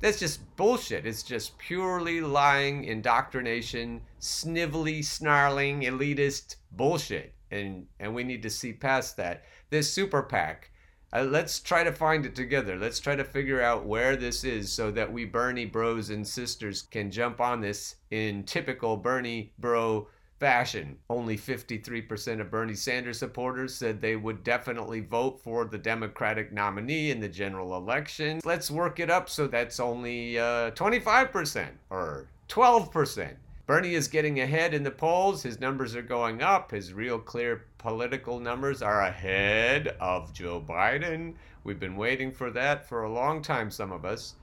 That's 0.00 0.18
just 0.18 0.40
bullshit. 0.56 1.06
It's 1.06 1.22
just 1.22 1.58
purely 1.58 2.20
lying, 2.20 2.84
indoctrination, 2.84 4.02
snivelly, 4.20 5.04
snarling, 5.04 5.82
elitist 5.82 6.56
bullshit. 6.72 7.34
And, 7.50 7.86
and 7.98 8.14
we 8.14 8.24
need 8.24 8.42
to 8.42 8.50
see 8.50 8.72
past 8.72 9.16
that. 9.16 9.44
This 9.70 9.92
super 9.92 10.22
PAC 10.22 10.70
uh, 11.10 11.22
let's 11.22 11.60
try 11.60 11.82
to 11.82 11.92
find 11.92 12.26
it 12.26 12.34
together. 12.34 12.76
Let's 12.76 13.00
try 13.00 13.16
to 13.16 13.24
figure 13.24 13.62
out 13.62 13.86
where 13.86 14.14
this 14.14 14.44
is 14.44 14.70
so 14.70 14.90
that 14.90 15.10
we 15.10 15.24
Bernie 15.24 15.64
bros 15.64 16.10
and 16.10 16.26
sisters 16.26 16.82
can 16.82 17.10
jump 17.10 17.40
on 17.40 17.62
this 17.62 17.96
in 18.10 18.42
typical 18.42 18.96
Bernie 18.96 19.52
bro 19.58 20.08
fashion. 20.38 20.96
Only 21.10 21.36
53% 21.36 22.40
of 22.40 22.50
Bernie 22.50 22.74
Sanders 22.74 23.18
supporters 23.18 23.74
said 23.74 24.00
they 24.00 24.16
would 24.16 24.44
definitely 24.44 25.00
vote 25.00 25.40
for 25.42 25.64
the 25.64 25.78
Democratic 25.78 26.52
nominee 26.52 27.10
in 27.10 27.20
the 27.20 27.28
general 27.28 27.76
election. 27.76 28.40
Let's 28.44 28.70
work 28.70 29.00
it 29.00 29.10
up 29.10 29.28
so 29.28 29.46
that's 29.46 29.80
only 29.80 30.38
uh, 30.38 30.70
25% 30.72 31.68
or 31.90 32.28
12%. 32.48 33.34
Bernie 33.66 33.94
is 33.94 34.08
getting 34.08 34.40
ahead 34.40 34.72
in 34.72 34.82
the 34.82 34.90
polls. 34.90 35.42
His 35.42 35.60
numbers 35.60 35.94
are 35.94 36.02
going 36.02 36.40
up. 36.40 36.70
His 36.70 36.94
real 36.94 37.18
clear 37.18 37.66
political 37.76 38.40
numbers 38.40 38.80
are 38.80 39.02
ahead 39.02 39.88
of 40.00 40.32
Joe 40.32 40.64
Biden. 40.66 41.34
We've 41.64 41.78
been 41.78 41.96
waiting 41.96 42.32
for 42.32 42.50
that 42.52 42.88
for 42.88 43.02
a 43.02 43.12
long 43.12 43.42
time, 43.42 43.70
some 43.70 43.92
of 43.92 44.06
us. 44.06 44.36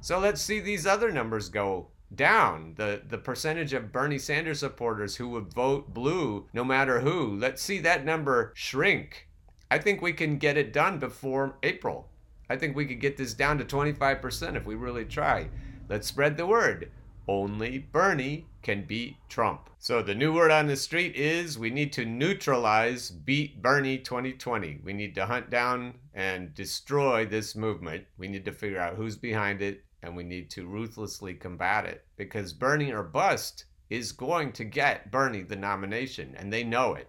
So 0.00 0.18
let's 0.18 0.42
see 0.42 0.58
these 0.58 0.84
other 0.84 1.12
numbers 1.12 1.48
go 1.48 1.86
down. 2.16 2.74
The 2.76 3.02
the 3.08 3.18
percentage 3.18 3.72
of 3.72 3.92
Bernie 3.92 4.18
Sanders 4.18 4.60
supporters 4.60 5.16
who 5.16 5.28
would 5.30 5.52
vote 5.52 5.92
blue 5.92 6.46
no 6.52 6.64
matter 6.64 7.00
who. 7.00 7.36
Let's 7.36 7.62
see 7.62 7.78
that 7.80 8.04
number 8.04 8.52
shrink. 8.54 9.28
I 9.70 9.78
think 9.78 10.02
we 10.02 10.12
can 10.12 10.36
get 10.36 10.56
it 10.56 10.72
done 10.72 10.98
before 10.98 11.56
April. 11.62 12.08
I 12.50 12.56
think 12.56 12.76
we 12.76 12.84
could 12.84 13.00
get 13.00 13.16
this 13.16 13.32
down 13.32 13.56
to 13.58 13.64
25% 13.64 14.56
if 14.56 14.66
we 14.66 14.74
really 14.74 15.06
try. 15.06 15.48
Let's 15.88 16.06
spread 16.06 16.36
the 16.36 16.46
word. 16.46 16.90
Only 17.26 17.78
Bernie 17.78 18.46
can 18.62 18.84
beat 18.84 19.16
Trump. 19.28 19.70
So 19.78 20.02
the 20.02 20.14
new 20.14 20.34
word 20.34 20.50
on 20.50 20.66
the 20.66 20.76
street 20.76 21.16
is 21.16 21.58
we 21.58 21.70
need 21.70 21.92
to 21.94 22.04
neutralize 22.04 23.10
beat 23.10 23.62
Bernie 23.62 23.98
2020. 23.98 24.80
We 24.84 24.92
need 24.92 25.14
to 25.14 25.26
hunt 25.26 25.50
down 25.50 25.94
and 26.14 26.54
destroy 26.54 27.24
this 27.24 27.56
movement. 27.56 28.04
We 28.18 28.28
need 28.28 28.44
to 28.44 28.52
figure 28.52 28.80
out 28.80 28.96
who's 28.96 29.16
behind 29.16 29.62
it 29.62 29.82
and 30.02 30.16
we 30.16 30.24
need 30.24 30.50
to 30.50 30.66
ruthlessly 30.66 31.34
combat 31.34 31.84
it 31.84 32.04
because 32.16 32.52
Bernie 32.52 32.92
or 32.92 33.02
bust 33.02 33.64
is 33.88 34.12
going 34.12 34.52
to 34.52 34.64
get 34.64 35.10
Bernie 35.10 35.42
the 35.42 35.56
nomination 35.56 36.34
and 36.36 36.52
they 36.52 36.64
know 36.64 36.94
it 36.94 37.08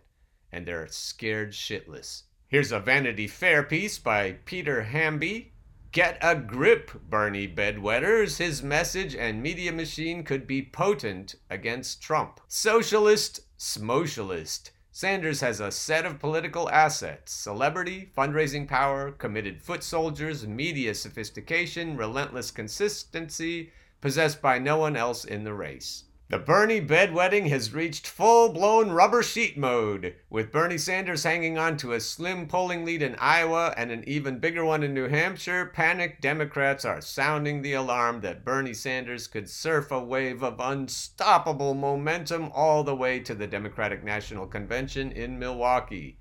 and 0.51 0.65
they're 0.65 0.87
scared 0.87 1.51
shitless. 1.51 2.23
Here's 2.47 2.71
a 2.71 2.79
Vanity 2.79 3.27
Fair 3.27 3.63
piece 3.63 3.97
by 3.97 4.33
Peter 4.45 4.83
Hamby 4.83 5.53
Get 5.93 6.17
a 6.23 6.35
grip, 6.35 6.89
Bernie 7.07 7.47
bedwetters. 7.47 8.37
His 8.37 8.63
message 8.63 9.15
and 9.15 9.43
media 9.43 9.71
machine 9.71 10.23
could 10.23 10.47
be 10.47 10.63
potent 10.63 11.35
against 11.51 12.01
Trump. 12.01 12.39
Socialist, 12.47 13.41
smocialist. 13.59 14.71
Sanders 14.95 15.41
has 15.41 15.59
a 15.59 15.71
set 15.71 16.05
of 16.05 16.19
political 16.19 16.69
assets 16.69 17.31
celebrity, 17.31 18.11
fundraising 18.15 18.67
power, 18.67 19.11
committed 19.11 19.59
foot 19.59 19.81
soldiers, 19.81 20.45
media 20.45 20.93
sophistication, 20.93 21.97
relentless 21.97 22.51
consistency, 22.51 23.71
possessed 24.01 24.39
by 24.39 24.59
no 24.59 24.77
one 24.77 24.95
else 24.95 25.25
in 25.25 25.45
the 25.45 25.53
race. 25.55 26.03
The 26.33 26.39
Bernie 26.39 26.81
bedwetting 26.81 27.47
has 27.49 27.75
reached 27.75 28.07
full 28.07 28.51
blown 28.53 28.89
rubber 28.89 29.21
sheet 29.21 29.55
mode, 29.55 30.15
with 30.31 30.51
Bernie 30.51 30.79
Sanders 30.79 31.25
hanging 31.25 31.59
on 31.59 31.77
to 31.77 31.93
a 31.93 31.99
slim 31.99 32.47
polling 32.47 32.83
lead 32.83 33.03
in 33.03 33.15
Iowa 33.19 33.71
and 33.77 33.91
an 33.91 34.03
even 34.07 34.39
bigger 34.39 34.65
one 34.65 34.81
in 34.81 34.95
New 34.95 35.07
Hampshire. 35.07 35.67
Panicked 35.67 36.23
Democrats 36.23 36.85
are 36.85 37.01
sounding 37.01 37.61
the 37.61 37.73
alarm 37.73 38.21
that 38.21 38.43
Bernie 38.43 38.73
Sanders 38.73 39.27
could 39.27 39.47
surf 39.47 39.91
a 39.91 40.03
wave 40.03 40.41
of 40.43 40.59
unstoppable 40.59 41.75
momentum 41.75 42.49
all 42.51 42.83
the 42.83 42.95
way 42.95 43.19
to 43.19 43.35
the 43.35 43.45
Democratic 43.45 44.03
National 44.03 44.47
Convention 44.47 45.11
in 45.11 45.37
Milwaukee. 45.37 46.17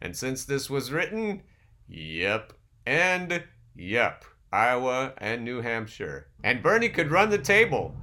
And 0.00 0.16
since 0.16 0.44
this 0.44 0.68
was 0.68 0.90
written, 0.90 1.44
yep, 1.86 2.52
and 2.84 3.44
yep, 3.76 4.24
Iowa 4.52 5.12
and 5.18 5.44
New 5.44 5.60
Hampshire. 5.60 6.26
And 6.42 6.64
Bernie 6.64 6.88
could 6.88 7.12
run 7.12 7.30
the 7.30 7.38
table 7.38 7.94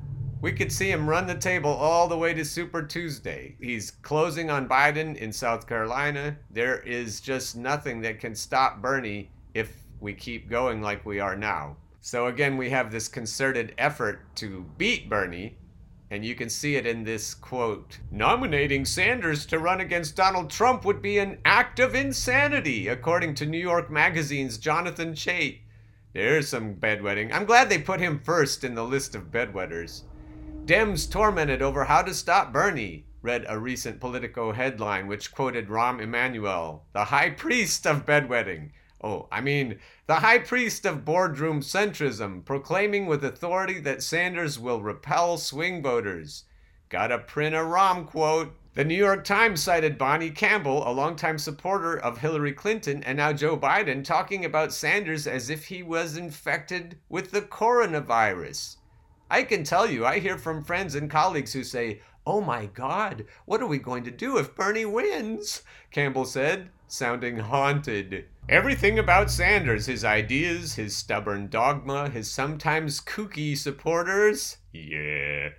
we 0.43 0.51
could 0.51 0.73
see 0.73 0.91
him 0.91 1.09
run 1.09 1.25
the 1.25 1.33
table 1.33 1.69
all 1.69 2.09
the 2.09 2.17
way 2.17 2.33
to 2.33 2.43
Super 2.43 2.83
Tuesday. 2.83 3.55
He's 3.61 3.91
closing 3.91 4.49
on 4.49 4.67
Biden 4.67 5.15
in 5.15 5.31
South 5.31 5.65
Carolina. 5.65 6.35
There 6.51 6.79
is 6.79 7.21
just 7.21 7.55
nothing 7.55 8.01
that 8.01 8.19
can 8.19 8.35
stop 8.35 8.81
Bernie 8.81 9.31
if 9.53 9.83
we 10.01 10.13
keep 10.13 10.49
going 10.49 10.81
like 10.81 11.05
we 11.05 11.21
are 11.21 11.37
now. 11.37 11.77
So, 12.01 12.27
again, 12.27 12.57
we 12.57 12.69
have 12.71 12.91
this 12.91 13.07
concerted 13.07 13.73
effort 13.77 14.35
to 14.35 14.65
beat 14.77 15.09
Bernie. 15.09 15.55
And 16.11 16.25
you 16.25 16.35
can 16.35 16.49
see 16.49 16.75
it 16.75 16.85
in 16.85 17.05
this 17.05 17.33
quote 17.33 17.99
Nominating 18.11 18.83
Sanders 18.83 19.45
to 19.45 19.59
run 19.59 19.79
against 19.79 20.17
Donald 20.17 20.49
Trump 20.49 20.83
would 20.83 21.01
be 21.01 21.19
an 21.19 21.37
act 21.45 21.79
of 21.79 21.95
insanity, 21.95 22.89
according 22.89 23.35
to 23.35 23.45
New 23.45 23.57
York 23.57 23.89
Magazine's 23.89 24.57
Jonathan 24.57 25.13
Chait. 25.13 25.59
There's 26.11 26.49
some 26.49 26.75
bedwetting. 26.75 27.33
I'm 27.33 27.45
glad 27.45 27.69
they 27.69 27.79
put 27.79 28.01
him 28.01 28.19
first 28.19 28.65
in 28.65 28.75
the 28.75 28.83
list 28.83 29.15
of 29.15 29.31
bedwetters. 29.31 30.03
Dems 30.65 31.11
tormented 31.11 31.61
over 31.61 31.83
how 31.83 32.01
to 32.03 32.13
stop 32.13 32.53
Bernie, 32.53 33.05
read 33.21 33.45
a 33.49 33.59
recent 33.59 33.99
Politico 33.99 34.53
headline 34.53 35.07
which 35.07 35.33
quoted 35.33 35.67
Rahm 35.67 36.01
Emanuel, 36.01 36.85
the 36.93 37.03
high 37.03 37.31
priest 37.31 37.85
of 37.85 38.05
bedwetting. 38.05 38.71
Oh, 39.03 39.27
I 39.29 39.41
mean, 39.41 39.79
the 40.07 40.15
high 40.15 40.39
priest 40.39 40.85
of 40.85 41.03
boardroom 41.03 41.59
centrism, 41.59 42.45
proclaiming 42.45 43.07
with 43.07 43.25
authority 43.25 43.81
that 43.81 44.01
Sanders 44.01 44.57
will 44.57 44.81
repel 44.81 45.37
swing 45.37 45.83
voters. 45.83 46.45
Gotta 46.87 47.17
print 47.17 47.55
a 47.55 47.59
Rahm 47.59 48.07
quote. 48.07 48.55
The 48.73 48.85
New 48.85 48.95
York 48.95 49.25
Times 49.25 49.61
cited 49.61 49.97
Bonnie 49.97 50.31
Campbell, 50.31 50.87
a 50.87 50.93
longtime 50.93 51.39
supporter 51.39 51.97
of 51.97 52.19
Hillary 52.19 52.53
Clinton 52.53 53.03
and 53.03 53.17
now 53.17 53.33
Joe 53.33 53.57
Biden, 53.57 54.01
talking 54.01 54.45
about 54.45 54.71
Sanders 54.71 55.27
as 55.27 55.49
if 55.49 55.65
he 55.65 55.83
was 55.83 56.15
infected 56.15 56.99
with 57.09 57.31
the 57.31 57.41
coronavirus. 57.41 58.77
I 59.33 59.41
can 59.41 59.63
tell 59.63 59.89
you, 59.89 60.05
I 60.05 60.19
hear 60.19 60.37
from 60.37 60.63
friends 60.63 60.93
and 60.93 61.09
colleagues 61.09 61.53
who 61.53 61.63
say, 61.63 62.01
Oh 62.23 62.39
my 62.39 62.67
God, 62.67 63.25
what 63.45 63.63
are 63.63 63.67
we 63.67 63.79
going 63.79 64.03
to 64.03 64.11
do 64.11 64.37
if 64.37 64.53
Bernie 64.53 64.85
wins? 64.85 65.63
Campbell 65.89 66.25
said, 66.25 66.69
sounding 66.87 67.39
haunted. 67.39 68.25
Everything 68.47 68.99
about 68.99 69.31
Sanders, 69.31 69.87
his 69.87 70.05
ideas, 70.05 70.75
his 70.75 70.95
stubborn 70.95 71.47
dogma, 71.47 72.09
his 72.09 72.29
sometimes 72.29 73.01
kooky 73.01 73.57
supporters, 73.57 74.57
yeah. 74.71 75.49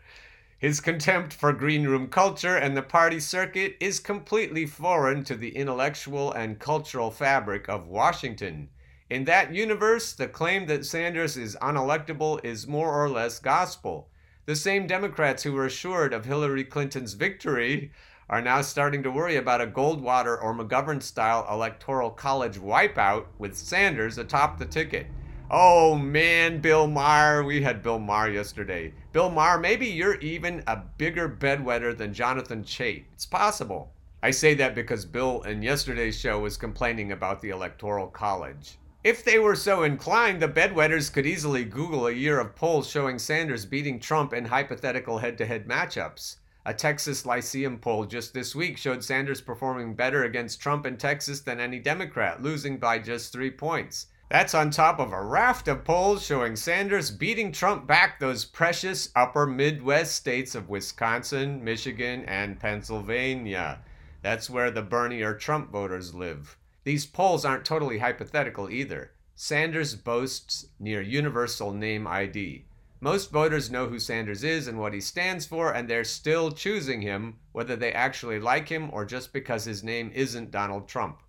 His 0.57 0.79
contempt 0.79 1.33
for 1.33 1.53
green 1.53 1.85
room 1.85 2.07
culture 2.07 2.57
and 2.57 2.77
the 2.77 2.83
party 2.83 3.19
circuit 3.19 3.77
is 3.81 3.99
completely 3.99 4.67
foreign 4.67 5.25
to 5.25 5.35
the 5.35 5.57
intellectual 5.57 6.31
and 6.31 6.61
cultural 6.61 7.11
fabric 7.11 7.69
of 7.69 7.89
Washington. 7.89 8.69
In 9.11 9.25
that 9.25 9.55
universe, 9.55 10.15
the 10.15 10.27
claim 10.27 10.65
that 10.67 10.87
Sanders 10.87 11.37
is 11.37 11.59
unelectable 11.61 12.43
is 12.43 12.67
more 12.67 12.91
or 12.91 13.11
less 13.11 13.39
gospel. 13.39 14.09
The 14.47 14.57
same 14.57 14.87
Democrats 14.87 15.43
who 15.43 15.53
were 15.53 15.67
assured 15.67 16.15
of 16.15 16.25
Hillary 16.25 16.65
Clinton's 16.65 17.13
victory 17.13 17.93
are 18.31 18.41
now 18.41 18.63
starting 18.63 19.03
to 19.03 19.11
worry 19.11 19.37
about 19.37 19.61
a 19.61 19.67
Goldwater 19.67 20.43
or 20.43 20.55
McGovern 20.55 21.03
style 21.03 21.47
electoral 21.51 22.11
college 22.11 22.59
wipeout 22.59 23.27
with 23.39 23.59
Sanders 23.59 24.17
atop 24.17 24.59
the 24.59 24.65
ticket. 24.65 25.07
Oh 25.51 25.95
man, 25.95 26.63
Bill 26.63 26.87
Maher. 26.87 27.45
We 27.45 27.61
had 27.61 27.83
Bill 27.83 27.99
Maher 27.99 28.31
yesterday. 28.31 28.95
Bill 29.13 29.29
Maher, 29.29 29.59
maybe 29.59 29.87
you're 29.87 30.19
even 30.21 30.65
a 30.67 30.77
bigger 30.97 31.29
bedwetter 31.29 31.95
than 31.95 32.15
Jonathan 32.15 32.65
Chait. 32.65 33.05
It's 33.13 33.27
possible. 33.27 33.93
I 34.23 34.31
say 34.31 34.55
that 34.55 34.75
because 34.75 35.05
Bill 35.05 35.43
in 35.43 35.63
yesterday's 35.63 36.19
show 36.19 36.41
was 36.41 36.57
complaining 36.57 37.13
about 37.13 37.43
the 37.43 37.51
electoral 37.51 38.07
college. 38.07 38.79
If 39.05 39.23
they 39.23 39.39
were 39.39 39.55
so 39.55 39.83
inclined, 39.83 40.41
the 40.41 40.49
bedwetters 40.49 41.13
could 41.13 41.27
easily 41.27 41.67
Google 41.67 42.07
a 42.07 42.13
year 42.13 42.41
of 42.41 42.57
polls 42.57 42.89
showing 42.89 43.19
Sanders 43.19 43.67
beating 43.67 44.01
Trump 44.01 44.33
in 44.33 44.47
hypothetical 44.47 45.19
head 45.19 45.37
to 45.37 45.45
head 45.45 45.69
matchups. 45.69 46.37
A 46.65 46.73
Texas 46.73 47.27
Lyceum 47.27 47.77
poll 47.81 48.07
just 48.07 48.33
this 48.33 48.55
week 48.55 48.79
showed 48.79 49.05
Sanders 49.05 49.43
performing 49.43 49.93
better 49.93 50.25
against 50.25 50.59
Trump 50.59 50.87
in 50.87 50.97
Texas 50.97 51.41
than 51.41 51.61
any 51.61 51.79
Democrat, 51.79 52.43
losing 52.43 52.79
by 52.79 52.99
just 52.99 53.31
three 53.31 53.51
points. 53.51 54.07
That's 54.31 54.55
on 54.55 54.71
top 54.71 54.99
of 54.99 55.13
a 55.13 55.23
raft 55.23 55.69
of 55.69 55.85
polls 55.85 56.25
showing 56.25 56.57
Sanders 56.57 57.11
beating 57.11 57.53
Trump 57.53 57.87
back 57.87 58.19
those 58.19 58.47
precious 58.47 59.11
upper 59.15 59.47
Midwest 59.47 60.17
states 60.17 60.55
of 60.55 60.71
Wisconsin, 60.71 61.63
Michigan, 61.63 62.25
and 62.25 62.59
Pennsylvania. 62.59 63.81
That's 64.23 64.49
where 64.49 64.71
the 64.71 64.81
Bernie 64.81 65.21
or 65.21 65.35
Trump 65.35 65.71
voters 65.71 66.15
live. 66.15 66.57
These 66.85 67.07
polls 67.07 67.45
aren't 67.45 67.65
totally 67.65 67.99
hypothetical 67.99 68.71
either. 68.71 69.13
Sanders 69.35 69.95
boasts 69.97 70.67
near 70.79 71.01
universal 71.01 71.73
name 71.73 72.07
ID. 72.07 72.67
Most 73.01 73.31
voters 73.31 73.71
know 73.71 73.89
who 73.89 73.99
Sanders 73.99 74.45
is 74.45 74.69
and 74.69 74.79
what 74.79 74.95
he 74.95 75.01
stands 75.01 75.45
for, 75.45 75.73
and 75.73 75.89
they're 75.91 76.05
still 76.05 76.53
choosing 76.53 77.03
him, 77.03 77.39
whether 77.53 77.75
they 77.75 77.93
actually 77.93 78.39
like 78.39 78.69
him 78.69 78.91
or 78.93 79.05
just 79.05 79.33
because 79.33 79.65
his 79.65 79.83
name 79.83 80.11
isn't 80.15 80.51
Donald 80.51 80.87
Trump. 80.87 81.21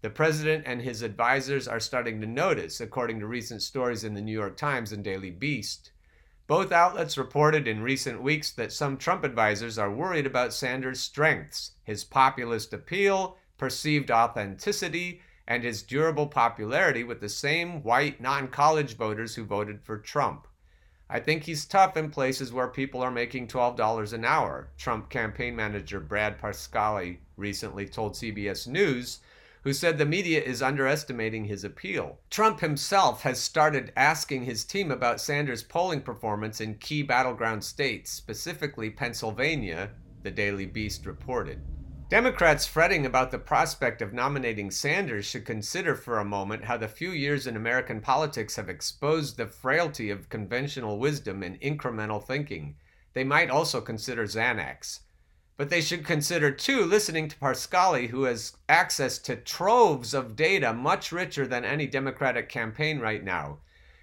The 0.00 0.10
president 0.10 0.64
and 0.66 0.82
his 0.82 1.02
advisors 1.02 1.66
are 1.66 1.80
starting 1.80 2.20
to 2.20 2.26
notice, 2.26 2.80
according 2.80 3.18
to 3.20 3.26
recent 3.26 3.62
stories 3.62 4.04
in 4.04 4.14
the 4.14 4.20
New 4.20 4.32
York 4.32 4.56
Times 4.56 4.92
and 4.92 5.02
Daily 5.02 5.30
Beast. 5.30 5.90
Both 6.46 6.70
outlets 6.70 7.18
reported 7.18 7.66
in 7.66 7.82
recent 7.82 8.22
weeks 8.22 8.52
that 8.52 8.72
some 8.72 8.96
Trump 8.96 9.24
advisors 9.24 9.78
are 9.78 9.90
worried 9.90 10.26
about 10.26 10.52
Sanders' 10.52 11.00
strengths, 11.00 11.72
his 11.82 12.04
populist 12.04 12.72
appeal, 12.72 13.37
perceived 13.58 14.10
authenticity, 14.10 15.20
and 15.46 15.64
his 15.64 15.82
durable 15.82 16.26
popularity 16.26 17.02
with 17.02 17.20
the 17.20 17.28
same 17.28 17.82
white 17.82 18.20
non 18.20 18.48
college 18.48 18.96
voters 18.96 19.34
who 19.34 19.44
voted 19.44 19.82
for 19.82 19.98
Trump. 19.98 20.46
I 21.10 21.20
think 21.20 21.44
he's 21.44 21.64
tough 21.64 21.96
in 21.96 22.10
places 22.10 22.52
where 22.52 22.68
people 22.68 23.00
are 23.00 23.10
making 23.10 23.48
$12 23.48 24.12
an 24.12 24.26
hour, 24.26 24.68
Trump 24.76 25.08
campaign 25.08 25.56
manager 25.56 26.00
Brad 26.00 26.38
Parscale 26.38 27.16
recently 27.36 27.86
told 27.86 28.12
CBS 28.12 28.66
News, 28.66 29.20
who 29.62 29.72
said 29.72 29.96
the 29.96 30.04
media 30.04 30.42
is 30.42 30.60
underestimating 30.60 31.46
his 31.46 31.64
appeal. 31.64 32.18
Trump 32.28 32.60
himself 32.60 33.22
has 33.22 33.40
started 33.40 33.90
asking 33.96 34.44
his 34.44 34.64
team 34.64 34.90
about 34.90 35.20
Sanders' 35.20 35.62
polling 35.62 36.02
performance 36.02 36.60
in 36.60 36.74
key 36.74 37.02
battleground 37.02 37.64
states, 37.64 38.10
specifically 38.10 38.90
Pennsylvania, 38.90 39.90
the 40.22 40.30
Daily 40.30 40.66
Beast 40.66 41.06
reported. 41.06 41.62
Democrats 42.08 42.64
fretting 42.64 43.04
about 43.04 43.30
the 43.30 43.38
prospect 43.38 44.00
of 44.00 44.14
nominating 44.14 44.70
Sanders 44.70 45.26
should 45.26 45.44
consider 45.44 45.94
for 45.94 46.18
a 46.18 46.24
moment 46.24 46.64
how 46.64 46.78
the 46.78 46.88
few 46.88 47.10
years 47.10 47.46
in 47.46 47.54
American 47.54 48.00
politics 48.00 48.56
have 48.56 48.70
exposed 48.70 49.36
the 49.36 49.46
frailty 49.46 50.08
of 50.08 50.30
conventional 50.30 50.98
wisdom 50.98 51.42
and 51.42 51.60
incremental 51.60 52.24
thinking. 52.24 52.76
They 53.12 53.24
might 53.24 53.50
also 53.50 53.82
consider 53.82 54.24
Xanax. 54.24 55.00
But 55.58 55.68
they 55.68 55.82
should 55.82 56.06
consider, 56.06 56.50
too, 56.50 56.86
listening 56.86 57.28
to 57.28 57.36
Parscale, 57.36 58.08
who 58.08 58.22
has 58.22 58.56
access 58.70 59.18
to 59.18 59.36
troves 59.36 60.14
of 60.14 60.34
data 60.34 60.72
much 60.72 61.12
richer 61.12 61.46
than 61.46 61.66
any 61.66 61.86
Democratic 61.86 62.48
campaign 62.48 63.00
right 63.00 63.22
now. 63.22 63.58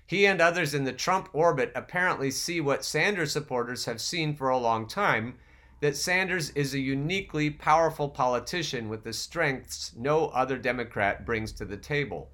He 0.06 0.28
and 0.28 0.40
others 0.40 0.76
in 0.76 0.84
the 0.84 0.94
Trump 0.94 1.30
orbit 1.34 1.72
apparently 1.74 2.30
see 2.30 2.62
what 2.62 2.86
Sanders 2.86 3.32
supporters 3.32 3.86
have 3.86 4.00
seen 4.00 4.36
for 4.36 4.50
a 4.50 4.60
long 4.60 4.88
time 4.88 5.40
that 5.82 5.98
Sanders 5.98 6.52
is 6.52 6.74
a 6.74 6.80
uniquely 6.80 7.50
powerful 7.50 8.10
politician 8.10 8.88
with 8.90 9.04
the 9.04 9.14
strengths 9.14 9.94
no 9.96 10.28
other 10.28 10.58
Democrat 10.58 11.26
brings 11.26 11.52
to 11.52 11.66
the 11.66 11.78
table. 11.78 12.32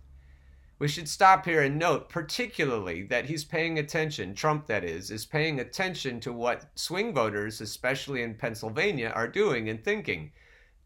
We 0.78 0.88
should 0.88 1.08
stop 1.08 1.46
here 1.46 1.62
and 1.62 1.78
note, 1.78 2.10
particularly, 2.10 3.04
that 3.04 3.26
he's 3.26 3.44
paying 3.44 3.78
attention, 3.78 4.34
Trump 4.34 4.66
that 4.66 4.84
is, 4.84 5.12
is 5.12 5.26
paying 5.26 5.60
attention 5.60 6.20
to 6.22 6.34
what 6.34 6.72
swing 6.76 7.14
voters, 7.14 7.62
especially 7.62 8.24
in 8.24 8.34
Pennsylvania, 8.34 9.10
are 9.10 9.28
doing 9.28 9.70
and 9.70 9.84
thinking. 9.84 10.32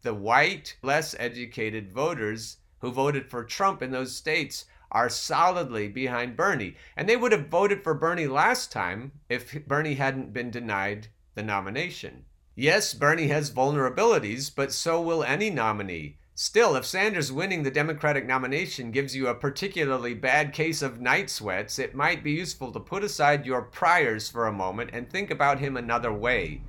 The 0.02 0.12
white, 0.12 0.76
less 0.82 1.14
educated 1.18 1.92
voters 1.92 2.58
who 2.80 2.92
voted 2.92 3.30
for 3.30 3.42
Trump 3.42 3.80
in 3.80 3.90
those 3.90 4.14
states 4.14 4.66
are 4.90 5.08
solidly 5.08 5.88
behind 5.88 6.36
Bernie. 6.36 6.76
And 6.96 7.08
they 7.08 7.16
would 7.16 7.32
have 7.32 7.48
voted 7.48 7.82
for 7.82 7.94
Bernie 7.94 8.26
last 8.26 8.70
time 8.70 9.12
if 9.28 9.66
Bernie 9.66 9.94
hadn't 9.94 10.32
been 10.32 10.50
denied 10.50 11.08
the 11.34 11.42
nomination. 11.42 12.24
Yes, 12.58 12.94
Bernie 12.94 13.28
has 13.28 13.50
vulnerabilities, 13.50 14.50
but 14.54 14.72
so 14.72 14.98
will 14.98 15.22
any 15.22 15.50
nominee. 15.50 16.16
Still, 16.34 16.74
if 16.74 16.86
Sanders 16.86 17.30
winning 17.30 17.64
the 17.64 17.70
Democratic 17.70 18.26
nomination 18.26 18.90
gives 18.90 19.14
you 19.14 19.26
a 19.28 19.34
particularly 19.34 20.14
bad 20.14 20.54
case 20.54 20.80
of 20.80 20.98
night 20.98 21.28
sweats, 21.28 21.78
it 21.78 21.94
might 21.94 22.24
be 22.24 22.32
useful 22.32 22.72
to 22.72 22.80
put 22.80 23.04
aside 23.04 23.44
your 23.44 23.60
priors 23.60 24.30
for 24.30 24.46
a 24.46 24.52
moment 24.54 24.88
and 24.94 25.10
think 25.10 25.30
about 25.30 25.58
him 25.58 25.76
another 25.76 26.10
way. 26.10 26.62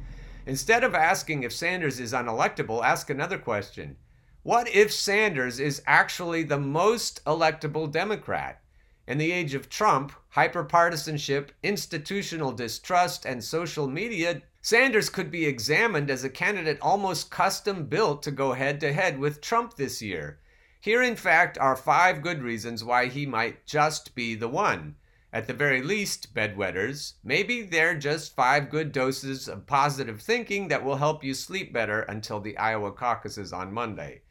Instead 0.46 0.84
of 0.84 0.94
asking 0.94 1.44
if 1.44 1.54
Sanders 1.54 2.02
is 2.02 2.12
unelectable, 2.12 2.84
ask 2.84 3.10
another 3.10 3.38
question. 3.38 3.96
What 4.44 4.68
if 4.68 4.92
Sanders 4.92 5.58
is 5.58 5.82
actually 5.88 6.44
the 6.44 6.60
most 6.60 7.24
electable 7.24 7.90
Democrat? 7.90 8.62
In 9.08 9.18
the 9.18 9.32
age 9.32 9.54
of 9.54 9.70
Trump, 9.70 10.12
hyperpartisanship, 10.36 11.52
institutional 11.64 12.52
distrust, 12.52 13.26
and 13.26 13.42
social 13.42 13.88
media, 13.88 14.42
Sanders 14.70 15.10
could 15.10 15.32
be 15.32 15.46
examined 15.46 16.12
as 16.12 16.26
a 16.26 16.30
candidate 16.30 16.78
almost 16.82 17.32
custom 17.32 17.86
built 17.86 18.22
to 18.22 18.32
go 18.32 18.52
head 18.52 18.82
to 18.82 18.92
head 18.92 19.18
with 19.18 19.40
Trump 19.40 19.78
this 19.78 20.02
year. 20.02 20.40
Here, 20.82 21.02
in 21.02 21.16
fact, 21.16 21.58
are 21.58 21.78
five 21.78 22.22
good 22.22 22.44
reasons 22.44 22.84
why 22.84 23.06
he 23.06 23.26
might 23.26 23.66
just 23.66 24.14
be 24.14 24.36
the 24.36 24.50
one. 24.50 24.98
At 25.32 25.48
the 25.48 25.54
very 25.54 25.82
least, 25.82 26.34
bedwetters, 26.34 27.14
maybe 27.24 27.62
they're 27.62 27.98
just 27.98 28.36
five 28.36 28.70
good 28.70 28.92
doses 28.92 29.48
of 29.48 29.68
positive 29.68 30.22
thinking 30.22 30.68
that 30.68 30.84
will 30.84 30.98
help 30.98 31.24
you 31.24 31.34
sleep 31.34 31.72
better 31.72 32.02
until 32.02 32.42
the 32.42 32.58
Iowa 32.58 32.92
caucuses 32.92 33.54
on 33.54 33.72
Monday. 33.72 34.24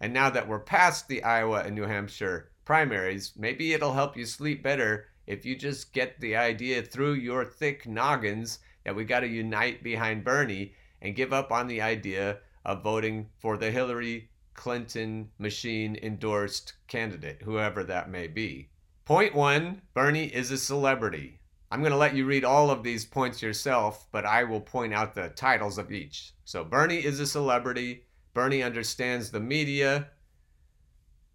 And 0.00 0.12
now 0.12 0.28
that 0.28 0.48
we're 0.48 0.58
past 0.58 1.06
the 1.06 1.22
Iowa 1.22 1.62
and 1.62 1.76
New 1.76 1.86
Hampshire 1.86 2.50
primaries, 2.64 3.32
maybe 3.36 3.72
it'll 3.72 3.94
help 3.94 4.16
you 4.16 4.26
sleep 4.26 4.60
better 4.60 5.06
if 5.28 5.46
you 5.46 5.54
just 5.54 5.92
get 5.92 6.18
the 6.18 6.34
idea 6.34 6.82
through 6.82 7.12
your 7.12 7.44
thick 7.44 7.86
noggins 7.86 8.58
that 8.84 8.94
we 8.94 9.04
got 9.04 9.20
to 9.20 9.26
unite 9.26 9.82
behind 9.82 10.24
Bernie 10.24 10.74
and 11.00 11.16
give 11.16 11.32
up 11.32 11.52
on 11.52 11.66
the 11.66 11.80
idea 11.80 12.38
of 12.64 12.82
voting 12.82 13.28
for 13.38 13.56
the 13.56 13.70
Hillary 13.70 14.30
Clinton 14.54 15.30
machine 15.38 15.98
endorsed 16.02 16.74
candidate, 16.86 17.42
whoever 17.42 17.82
that 17.84 18.10
may 18.10 18.26
be. 18.26 18.70
Point 19.04 19.34
one 19.34 19.82
Bernie 19.92 20.26
is 20.26 20.50
a 20.50 20.56
celebrity. 20.56 21.40
I'm 21.70 21.80
going 21.80 21.92
to 21.92 21.98
let 21.98 22.14
you 22.14 22.24
read 22.24 22.44
all 22.44 22.70
of 22.70 22.82
these 22.82 23.04
points 23.04 23.42
yourself, 23.42 24.06
but 24.12 24.24
I 24.24 24.44
will 24.44 24.60
point 24.60 24.94
out 24.94 25.14
the 25.14 25.30
titles 25.30 25.76
of 25.76 25.90
each. 25.90 26.32
So, 26.44 26.62
Bernie 26.62 27.04
is 27.04 27.18
a 27.18 27.26
celebrity. 27.26 28.04
Bernie 28.32 28.62
understands 28.62 29.30
the 29.30 29.40
media. 29.40 30.08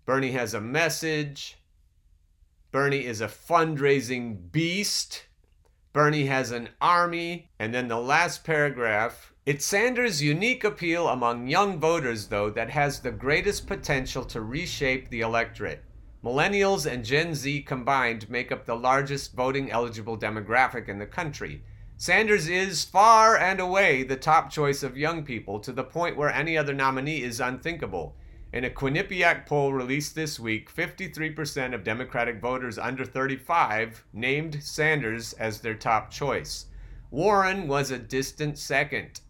Bernie 0.06 0.32
has 0.32 0.54
a 0.54 0.62
message. 0.62 1.58
Bernie 2.72 3.06
is 3.06 3.22
a 3.22 3.28
fundraising 3.28 4.52
beast. 4.52 5.26
Bernie 5.92 6.26
has 6.26 6.52
an 6.52 6.70
army. 6.80 7.50
And 7.60 7.74
then 7.74 7.88
the 7.88 8.00
last 8.00 8.44
paragraph 8.44 9.34
it's 9.46 9.66
Sanders' 9.66 10.22
unique 10.22 10.64
appeal 10.64 11.08
among 11.08 11.48
young 11.48 11.80
voters, 11.80 12.28
though, 12.28 12.52
that 12.52 12.70
has 12.70 13.00
the 13.00 13.12
greatest 13.12 13.66
potential 13.66 14.24
to 14.26 14.42
reshape 14.42 15.10
the 15.10 15.22
electorate. 15.22 15.84
Millennials 16.24 16.86
and 16.86 17.04
Gen 17.04 17.34
Z 17.34 17.64
combined 17.64 18.30
make 18.30 18.52
up 18.52 18.66
the 18.66 18.76
largest 18.76 19.34
voting 19.34 19.72
eligible 19.72 20.18
demographic 20.18 20.88
in 20.88 21.00
the 21.00 21.08
country. 21.08 21.64
Sanders 21.98 22.48
is 22.48 22.86
far 22.86 23.38
and 23.38 23.60
away 23.60 24.04
the 24.04 24.16
top 24.16 24.52
choice 24.52 24.84
of 24.84 24.98
young 24.98 25.24
people 25.24 25.60
to 25.62 25.72
the 25.72 25.84
point 25.84 26.16
where 26.16 26.30
any 26.30 26.56
other 26.56 26.74
nominee 26.74 27.24
is 27.24 27.40
unthinkable. 27.40 28.16
In 28.52 28.64
a 28.64 28.70
Quinnipiac 28.72 29.46
poll 29.46 29.74
released 29.74 30.16
this 30.16 30.40
week, 30.40 30.74
53% 30.74 31.76
of 31.76 31.84
Democratic 31.84 32.42
voters 32.42 32.80
under 32.80 33.06
35 33.06 34.04
named 34.12 34.64
Sanders 34.64 35.34
as 35.34 35.62
their 35.62 35.76
top 35.76 36.10
choice. 36.10 36.66
Warren 37.12 37.68
was 37.68 37.92
a 37.92 38.00
distant 38.00 38.58
second. 38.58 39.22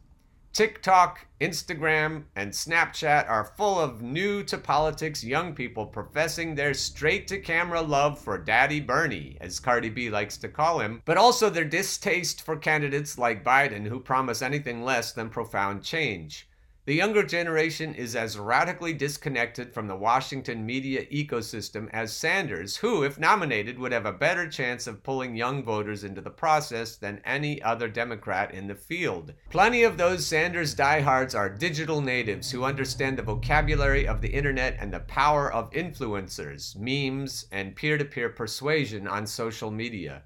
TikTok, 0.54 1.28
Instagram, 1.42 2.24
and 2.34 2.52
Snapchat 2.52 3.30
are 3.30 3.54
full 3.58 3.78
of 3.78 4.02
new 4.02 4.42
to 4.44 4.58
politics 4.58 5.22
young 5.22 5.54
people 5.54 5.86
professing 5.86 6.56
their 6.56 6.74
straight 6.74 7.28
to 7.28 7.40
camera 7.40 7.82
love 7.82 8.18
for 8.18 8.38
Daddy 8.38 8.80
Bernie, 8.80 9.38
as 9.42 9.60
Cardi 9.60 9.90
B 9.90 10.10
likes 10.10 10.38
to 10.38 10.48
call 10.48 10.80
him, 10.80 11.02
but 11.04 11.18
also 11.18 11.50
their 11.50 11.66
distaste 11.66 12.42
for 12.42 12.56
candidates 12.56 13.18
like 13.18 13.44
Biden 13.44 13.86
who 13.86 14.00
promise 14.00 14.42
anything 14.42 14.84
less 14.84 15.12
than 15.12 15.30
profound 15.30 15.84
change. 15.84 16.49
The 16.90 16.96
younger 16.96 17.22
generation 17.22 17.94
is 17.94 18.16
as 18.16 18.40
radically 18.40 18.94
disconnected 18.94 19.76
from 19.76 19.86
the 19.86 19.96
Washington 19.96 20.66
media 20.66 21.06
ecosystem 21.12 21.88
as 21.94 22.12
Sanders, 22.12 22.78
who, 22.78 23.04
if 23.04 23.20
nominated, 23.20 23.78
would 23.78 23.92
have 23.92 24.08
a 24.08 24.12
better 24.12 24.50
chance 24.50 24.88
of 24.88 25.04
pulling 25.04 25.36
young 25.36 25.64
voters 25.64 26.04
into 26.04 26.20
the 26.20 26.32
process 26.32 26.96
than 26.96 27.22
any 27.24 27.62
other 27.62 27.90
Democrat 27.90 28.52
in 28.56 28.66
the 28.66 28.74
field. 28.74 29.36
Plenty 29.52 29.84
of 29.84 29.98
those 29.98 30.26
Sanders 30.26 30.74
diehards 30.74 31.36
are 31.36 31.48
digital 31.48 32.02
natives 32.02 32.50
who 32.50 32.64
understand 32.64 33.20
the 33.20 33.22
vocabulary 33.22 34.08
of 34.08 34.22
the 34.22 34.34
internet 34.34 34.76
and 34.80 34.92
the 34.92 35.02
power 35.02 35.54
of 35.54 35.70
influencers, 35.70 36.76
memes, 36.76 37.46
and 37.52 37.76
peer 37.76 38.00
to 38.00 38.06
peer 38.06 38.30
persuasion 38.30 39.08
on 39.08 39.28
social 39.28 39.70
media. 39.70 40.24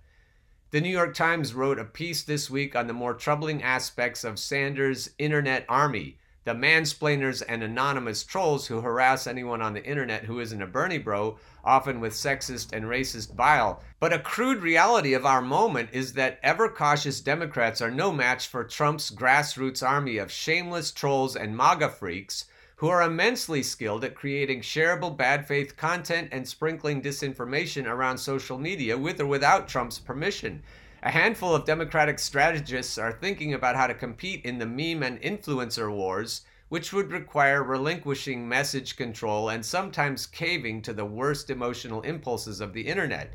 The 0.72 0.80
New 0.80 0.88
York 0.88 1.14
Times 1.14 1.54
wrote 1.54 1.78
a 1.78 1.84
piece 1.84 2.24
this 2.24 2.50
week 2.50 2.74
on 2.74 2.88
the 2.88 2.94
more 2.94 3.16
troubling 3.16 3.62
aspects 3.62 4.24
of 4.24 4.40
Sanders' 4.40 5.10
internet 5.20 5.66
army 5.68 6.20
the 6.46 6.54
mansplainers 6.54 7.42
and 7.48 7.64
anonymous 7.64 8.24
trolls 8.24 8.68
who 8.68 8.82
harass 8.82 9.28
anyone 9.28 9.62
on 9.62 9.74
the 9.74 9.86
internet 9.86 10.26
who 10.26 10.40
isn't 10.40 10.62
a 10.62 10.68
Bernie 10.68 10.98
bro, 10.98 11.38
often 11.64 12.00
with 12.00 12.14
sexist 12.14 12.74
and 12.74 12.86
racist 12.86 13.36
bile. 13.36 13.82
But 14.00 14.14
a 14.14 14.20
crude 14.20 14.62
reality 14.62 15.14
of 15.14 15.26
our 15.26 15.42
moment 15.42 15.90
is 15.94 16.14
that 16.14 16.40
ever 16.44 16.68
cautious 16.68 17.22
Democrats 17.22 17.82
are 17.82 17.92
no 17.92 18.12
match 18.12 18.48
for 18.48 18.64
Trump's 18.64 19.10
grassroots 19.10 19.88
army 19.88 20.18
of 20.18 20.32
shameless 20.32 20.92
trolls 20.92 21.36
and 21.36 21.56
MAGA 21.56 21.90
freaks 21.90 22.46
who 22.84 22.90
are 22.90 23.02
immensely 23.02 23.64
skilled 23.64 24.04
at 24.04 24.14
creating 24.14 24.60
shareable 24.60 25.16
bad 25.16 25.48
faith 25.48 25.78
content 25.78 26.28
and 26.34 26.46
sprinkling 26.46 27.02
disinformation 27.02 27.88
around 27.88 28.18
social 28.18 28.58
media 28.58 28.98
with 28.98 29.22
or 29.22 29.26
without 29.26 29.70
Trump's 29.70 30.00
permission. 30.00 30.62
A 31.06 31.12
handful 31.12 31.54
of 31.54 31.66
Democratic 31.66 32.18
strategists 32.18 32.98
are 32.98 33.12
thinking 33.12 33.54
about 33.54 33.76
how 33.76 33.88
to 33.88 33.94
compete 33.94 34.46
in 34.46 34.58
the 34.58 34.66
meme 34.66 35.04
and 35.04 35.22
influencer 35.22 35.92
wars, 35.92 36.46
which 36.70 36.94
would 36.94 37.12
require 37.12 37.62
relinquishing 37.62 38.48
message 38.48 38.96
control 38.96 39.50
and 39.50 39.66
sometimes 39.66 40.26
caving 40.26 40.82
to 40.84 40.94
the 40.94 41.04
worst 41.04 41.50
emotional 41.50 42.02
impulses 42.04 42.62
of 42.62 42.72
the 42.72 42.88
internet. 42.88 43.34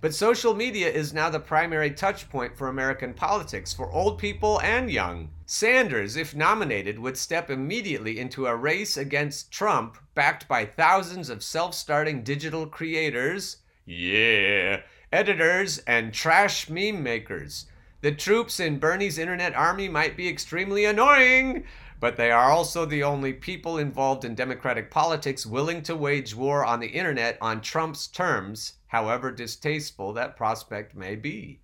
But 0.00 0.14
social 0.14 0.54
media 0.54 0.88
is 0.88 1.12
now 1.12 1.28
the 1.30 1.40
primary 1.40 1.90
touchpoint 1.90 2.54
for 2.54 2.68
American 2.68 3.12
politics, 3.12 3.74
for 3.74 3.90
old 3.90 4.16
people 4.16 4.60
and 4.60 4.88
young. 4.88 5.30
Sanders, 5.46 6.14
if 6.14 6.36
nominated, 6.36 7.00
would 7.00 7.16
step 7.16 7.50
immediately 7.50 8.20
into 8.20 8.46
a 8.46 8.54
race 8.54 8.96
against 8.96 9.50
Trump, 9.50 9.98
backed 10.14 10.46
by 10.46 10.64
thousands 10.64 11.28
of 11.28 11.42
self 11.42 11.74
starting 11.74 12.22
digital 12.22 12.68
creators 12.68 13.56
Yeah. 13.84 14.82
Editors 15.12 15.78
and 15.88 16.14
trash 16.14 16.68
meme 16.68 17.02
makers. 17.02 17.66
The 18.00 18.12
troops 18.12 18.60
in 18.60 18.78
Bernie's 18.78 19.18
internet 19.18 19.54
army 19.54 19.88
might 19.88 20.16
be 20.16 20.28
extremely 20.28 20.84
annoying, 20.84 21.64
but 21.98 22.16
they 22.16 22.30
are 22.30 22.50
also 22.50 22.86
the 22.86 23.02
only 23.02 23.32
people 23.32 23.76
involved 23.76 24.24
in 24.24 24.36
democratic 24.36 24.90
politics 24.90 25.44
willing 25.44 25.82
to 25.82 25.96
wage 25.96 26.34
war 26.34 26.64
on 26.64 26.78
the 26.78 26.86
internet 26.86 27.36
on 27.40 27.60
Trump's 27.60 28.06
terms, 28.06 28.74
however 28.86 29.32
distasteful 29.32 30.12
that 30.12 30.36
prospect 30.36 30.94
may 30.94 31.16
be. 31.16 31.60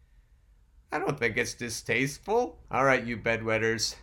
I 0.91 0.99
don't 0.99 1.19
think 1.19 1.37
it's 1.37 1.55
distasteful. 1.55 2.59
All 2.71 2.85
right, 2.85 3.05
you 3.05 3.17
bedwetters. 3.17 3.95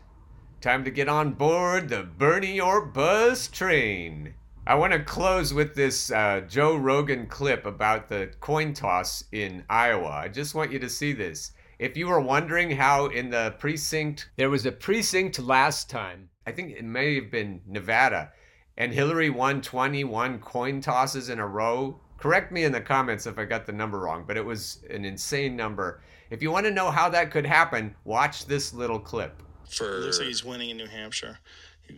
Time 0.62 0.86
to 0.86 0.92
get 0.92 1.10
on 1.10 1.34
board 1.34 1.90
the 1.90 2.04
Bernie 2.04 2.62
or 2.62 2.86
Bust 2.86 3.54
train. 3.54 4.36
I 4.66 4.76
want 4.76 4.94
to 4.94 5.04
close 5.04 5.54
with 5.54 5.76
this 5.76 6.10
uh, 6.10 6.40
Joe 6.48 6.78
Rogan 6.78 7.28
clip 7.28 7.66
about 7.66 8.08
the 8.08 8.32
coin 8.40 8.74
toss 8.74 9.26
in 9.34 9.66
Iowa. 9.70 10.08
I 10.08 10.30
just 10.30 10.56
want 10.56 10.72
you 10.72 10.80
to 10.80 10.90
see 10.90 11.12
this. 11.12 11.52
If 11.80 11.98
you 11.98 12.08
were 12.08 12.22
wondering 12.22 12.72
how 12.72 13.08
in 13.08 13.30
the 13.30 13.56
precinct, 13.60 14.30
there 14.38 14.50
was 14.50 14.66
a 14.66 14.72
precinct 14.72 15.38
last 15.38 15.90
time, 15.90 16.30
I 16.48 16.54
think 16.54 16.72
it 16.72 16.86
may 16.86 17.16
have 17.16 17.30
been 17.30 17.60
Nevada, 17.68 18.32
and 18.78 18.94
Hillary 18.94 19.30
won 19.30 19.62
21 19.62 20.40
coin 20.40 20.80
tosses 20.80 21.28
in 21.28 21.40
a 21.40 21.48
row. 21.48 22.00
Correct 22.18 22.54
me 22.54 22.64
in 22.64 22.72
the 22.72 22.80
comments 22.80 23.28
if 23.28 23.38
I 23.38 23.44
got 23.44 23.66
the 23.66 23.74
number 23.74 24.00
wrong, 24.00 24.24
but 24.26 24.38
it 24.38 24.46
was 24.46 24.82
an 24.90 25.04
insane 25.04 25.58
number. 25.58 26.02
If 26.30 26.42
you 26.42 26.52
want 26.52 26.66
to 26.68 26.72
know 26.72 26.90
how 26.90 27.10
that 27.10 27.32
could 27.32 27.46
happen, 27.46 27.96
watch 28.06 28.46
this 28.46 28.74
little 28.74 29.00
clip. 29.00 29.44
For 29.70 29.98
It 29.98 30.00
looks 30.02 30.20
like 30.20 30.28
he's 30.30 30.46
winning 30.46 30.70
in 30.70 30.78
New 30.78 30.88
Hampshire. 30.88 31.40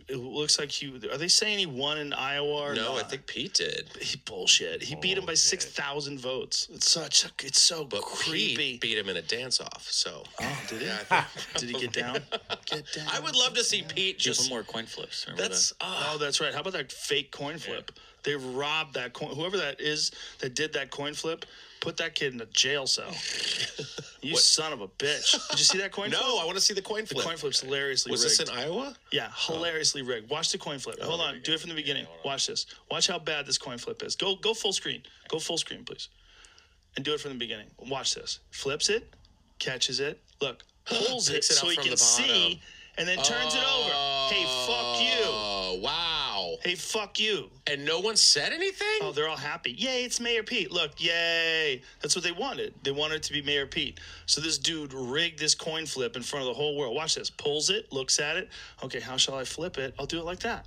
It 0.08 0.16
looks 0.16 0.58
like 0.58 0.70
he. 0.70 0.88
Are 1.10 1.16
they 1.16 1.28
saying 1.28 1.58
he 1.58 1.66
won 1.66 1.98
in 1.98 2.12
Iowa? 2.12 2.70
Or 2.70 2.74
no, 2.74 2.96
I 2.96 3.02
think 3.04 3.26
Pete 3.26 3.54
did. 3.54 3.88
he 4.00 4.18
bullshit. 4.24 4.82
He 4.82 4.94
beat 4.96 5.16
him 5.16 5.24
by 5.24 5.34
six 5.34 5.64
thousand 5.64 6.20
votes. 6.20 6.68
It's 6.72 6.90
such. 6.90 7.24
A, 7.24 7.30
it's 7.44 7.60
so 7.62 7.84
But 7.84 8.02
creepy. 8.02 8.56
Pete 8.56 8.80
beat 8.80 8.98
him 8.98 9.08
in 9.08 9.16
a 9.16 9.22
dance 9.22 9.60
off. 9.60 9.86
So 9.88 10.24
Oh, 10.40 10.62
did 10.68 10.80
he? 10.82 10.86
Yeah, 10.86 11.24
did 11.56 11.70
he 11.70 11.78
get 11.78 11.92
down? 11.92 12.18
Get 12.66 12.84
down. 12.92 13.06
I 13.12 13.20
would 13.20 13.36
love 13.36 13.54
to 13.54 13.62
see 13.64 13.82
Pete 13.82 14.16
Give 14.18 14.18
just 14.18 14.42
him 14.46 14.50
more 14.50 14.64
coin 14.64 14.86
flips. 14.86 15.24
Remember 15.26 15.42
That's 15.48 15.70
that? 15.70 15.84
uh, 15.84 16.10
Oh, 16.14 16.18
that's 16.18 16.40
right. 16.40 16.52
How 16.52 16.60
about 16.60 16.72
that 16.72 16.90
fake 16.90 17.30
coin 17.30 17.58
flip? 17.58 17.92
They 18.24 18.34
robbed 18.34 18.94
that 18.94 19.12
coin. 19.12 19.34
Whoever 19.36 19.56
that 19.58 19.80
is 19.80 20.10
that 20.40 20.54
did 20.56 20.72
that 20.72 20.90
coin 20.90 21.14
flip, 21.14 21.46
put 21.80 21.96
that 21.98 22.14
kid 22.14 22.34
in 22.34 22.40
a 22.40 22.46
jail 22.46 22.86
cell. 22.86 23.10
you 24.22 24.32
What? 24.32 24.42
son 24.42 24.72
of 24.72 24.80
a 24.80 24.88
bitch! 24.88 25.32
Did 25.50 25.58
you 25.58 25.64
see 25.64 25.78
that 25.78 25.92
coin 25.92 26.10
flip? 26.10 26.20
no. 26.22 26.38
I 26.38 26.44
want 26.44 26.56
to 26.56 26.60
see 26.60 26.74
the 26.74 26.82
coin 26.82 27.06
flip. 27.06 27.18
The 27.22 27.28
coin 27.28 27.36
flip's 27.36 27.60
hilariously 27.60 28.10
Was 28.10 28.24
rigged. 28.24 28.40
this 28.40 28.48
in 28.48 28.54
Iowa? 28.56 28.96
Yeah, 29.12 29.28
oh. 29.48 29.54
hilariously 29.54 30.02
rigged. 30.02 30.28
Watch 30.30 30.52
the 30.52 30.58
coin 30.58 30.78
flip. 30.78 30.96
Oh, 31.02 31.06
hold 31.06 31.20
on, 31.20 31.40
do 31.42 31.52
it 31.52 31.60
from 31.60 31.70
the 31.70 31.76
beginning. 31.76 32.06
Watch 32.24 32.46
this. 32.46 32.66
Watch 32.90 33.06
how 33.06 33.18
bad 33.18 33.46
this 33.46 33.58
coin 33.58 33.78
flip 33.78 34.02
is. 34.02 34.16
Go 34.16 34.36
go 34.36 34.54
full 34.54 34.72
screen. 34.72 35.02
Go 35.28 35.38
full 35.38 35.58
screen, 35.58 35.84
please. 35.84 36.08
And 36.96 37.04
do 37.04 37.12
it 37.12 37.20
from 37.20 37.32
the 37.32 37.38
beginning. 37.38 37.66
Watch 37.88 38.14
this. 38.14 38.40
Flips 38.50 38.88
it, 38.88 39.12
catches 39.58 40.00
it. 40.00 40.20
Look, 40.40 40.64
pulls 40.86 41.28
it 41.30 41.36
it 41.36 41.44
so 41.44 41.68
he 41.68 41.74
from 41.74 41.84
can 41.84 41.90
the 41.92 41.96
see, 41.98 42.60
and 42.98 43.06
then 43.06 43.18
turns 43.18 43.54
it 43.54 43.62
over. 43.62 43.90
Hey, 44.32 44.44
fuck. 44.66 44.82
Oh! 44.82 44.85
Hey, 46.66 46.74
fuck 46.74 47.20
you. 47.20 47.48
And 47.68 47.84
no 47.84 48.00
one 48.00 48.16
said 48.16 48.52
anything. 48.52 48.98
Oh, 49.00 49.12
they're 49.12 49.28
all 49.28 49.36
happy. 49.36 49.70
Yay, 49.70 50.02
it's 50.02 50.18
Mayor 50.18 50.42
Pete. 50.42 50.72
Look, 50.72 51.00
yay. 51.00 51.80
That's 52.02 52.16
what 52.16 52.24
they 52.24 52.32
wanted. 52.32 52.74
They 52.82 52.90
wanted 52.90 53.18
it 53.18 53.22
to 53.22 53.32
be 53.32 53.40
Mayor 53.40 53.66
Pete. 53.66 54.00
So 54.26 54.40
this 54.40 54.58
dude 54.58 54.92
rigged 54.92 55.38
this 55.38 55.54
coin 55.54 55.86
flip 55.86 56.16
in 56.16 56.22
front 56.22 56.42
of 56.42 56.48
the 56.48 56.54
whole 56.54 56.76
world. 56.76 56.96
Watch 56.96 57.14
this. 57.14 57.30
Pulls 57.30 57.70
it, 57.70 57.92
looks 57.92 58.18
at 58.18 58.36
it. 58.36 58.48
Okay, 58.82 58.98
how 58.98 59.16
shall 59.16 59.36
I 59.36 59.44
flip 59.44 59.78
it? 59.78 59.94
I'll 59.96 60.06
do 60.06 60.18
it 60.18 60.24
like 60.24 60.40
that. 60.40 60.66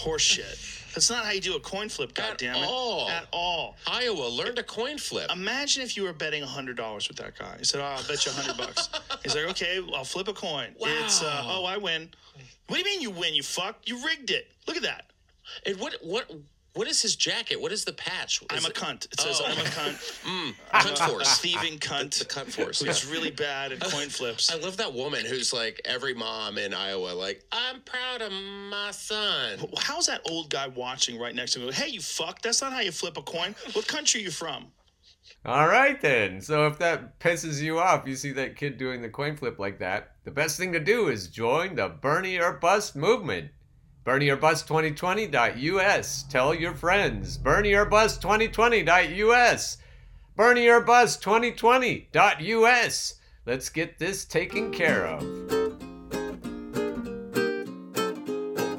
Horse 0.00 0.22
shit. 0.22 0.58
That's 0.94 1.10
not 1.10 1.24
how 1.24 1.30
you 1.30 1.40
do 1.40 1.54
a 1.56 1.60
coin 1.60 1.88
flip, 1.88 2.18
At 2.18 2.38
goddammit. 2.38 2.66
all. 2.66 3.08
At 3.08 3.26
all. 3.32 3.76
Iowa 3.86 4.24
learned 4.28 4.58
a 4.58 4.62
coin 4.62 4.96
flip. 4.98 5.30
Imagine 5.30 5.82
if 5.82 5.96
you 5.96 6.02
were 6.04 6.12
betting 6.12 6.42
hundred 6.42 6.76
dollars 6.78 7.06
with 7.06 7.18
that 7.18 7.38
guy. 7.38 7.56
He 7.58 7.64
said, 7.64 7.80
"Oh, 7.80 7.84
I'll 7.84 8.02
bet 8.08 8.24
you 8.26 8.32
hundred 8.32 8.56
bucks." 8.56 8.88
He's 9.22 9.34
like, 9.36 9.44
"Okay, 9.50 9.78
I'll 9.94 10.04
flip 10.04 10.26
a 10.28 10.32
coin. 10.32 10.74
It's 10.80 11.22
uh, 11.22 11.42
oh, 11.46 11.64
I 11.64 11.76
win." 11.76 12.08
What 12.66 12.76
do 12.76 12.78
you 12.80 12.84
mean 12.86 13.00
you 13.02 13.10
win? 13.10 13.34
You 13.34 13.42
fuck? 13.42 13.76
You 13.84 14.04
rigged 14.04 14.30
it. 14.30 14.48
Look 14.66 14.76
at 14.76 14.82
that. 14.82 15.10
and 15.66 15.78
what 15.78 15.96
what 16.02 16.30
what 16.74 16.86
is 16.86 17.02
his 17.02 17.16
jacket? 17.16 17.60
What 17.60 17.72
is 17.72 17.84
the 17.84 17.92
patch? 17.92 18.42
I'm 18.50 18.64
a 18.64 18.68
cunt. 18.68 19.06
It 19.12 19.20
says 19.20 19.40
Oh. 19.42 19.46
I'm 19.46 19.58
a 19.58 19.68
cunt. 19.68 20.16
Mm, 20.30 20.54
I'm 20.72 20.86
cunt 20.86 21.06
a, 21.06 21.08
force. 21.08 21.38
A 21.38 21.40
thieving 21.40 21.78
cunt. 21.78 22.18
The 22.18 22.24
cunt 22.24 22.52
force. 22.52 22.80
Who's 22.80 23.04
yeah. 23.04 23.12
really 23.12 23.30
bad 23.30 23.72
at 23.72 23.80
coin 23.80 24.08
flips. 24.08 24.52
I 24.52 24.56
love 24.58 24.76
that 24.76 24.92
woman 24.92 25.24
who's 25.24 25.52
like 25.52 25.80
every 25.84 26.14
mom 26.14 26.58
in 26.58 26.74
Iowa. 26.74 27.12
Like 27.12 27.42
I'm 27.52 27.80
proud 27.80 28.22
of 28.22 28.32
my 28.32 28.90
son. 28.92 29.58
How's 29.78 30.06
that 30.06 30.20
old 30.30 30.50
guy 30.50 30.68
watching 30.68 31.18
right 31.18 31.34
next 31.34 31.54
to 31.54 31.60
me? 31.60 31.72
Hey, 31.72 31.88
you 31.88 32.00
fuck! 32.00 32.42
That's 32.42 32.60
not 32.62 32.72
how 32.72 32.80
you 32.80 32.92
flip 32.92 33.16
a 33.16 33.22
coin. 33.22 33.54
What 33.72 33.86
country 33.88 34.22
you 34.22 34.30
from? 34.30 34.66
All 35.44 35.66
right 35.68 36.00
then. 36.00 36.40
So 36.40 36.66
if 36.66 36.78
that 36.78 37.18
pisses 37.18 37.60
you 37.62 37.78
off, 37.78 38.06
you 38.06 38.14
see 38.14 38.32
that 38.32 38.56
kid 38.56 38.76
doing 38.76 39.00
the 39.00 39.08
coin 39.08 39.36
flip 39.36 39.58
like 39.58 39.78
that, 39.78 40.12
the 40.24 40.30
best 40.30 40.58
thing 40.58 40.72
to 40.72 40.80
do 40.80 41.08
is 41.08 41.28
join 41.28 41.76
the 41.76 41.88
Bernie 41.88 42.38
or 42.38 42.52
Bust 42.52 42.94
movement. 42.94 43.50
BernieOrBust2020.us. 44.04 46.24
Tell 46.30 46.54
your 46.54 46.74
friends. 46.74 47.38
BernieOrBust2020.us. 47.38 49.76
BernieOrBust2020.us. 50.38 53.14
Let's 53.46 53.68
get 53.68 53.98
this 53.98 54.24
taken 54.24 54.72
care 54.72 55.06
of. 55.06 55.20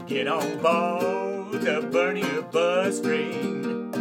Get 0.08 0.28
on 0.28 0.58
board 0.60 1.62
the 1.62 1.88
Bernie 1.92 2.24
or 2.24 2.42
Bust 2.42 3.04
train. 3.04 3.92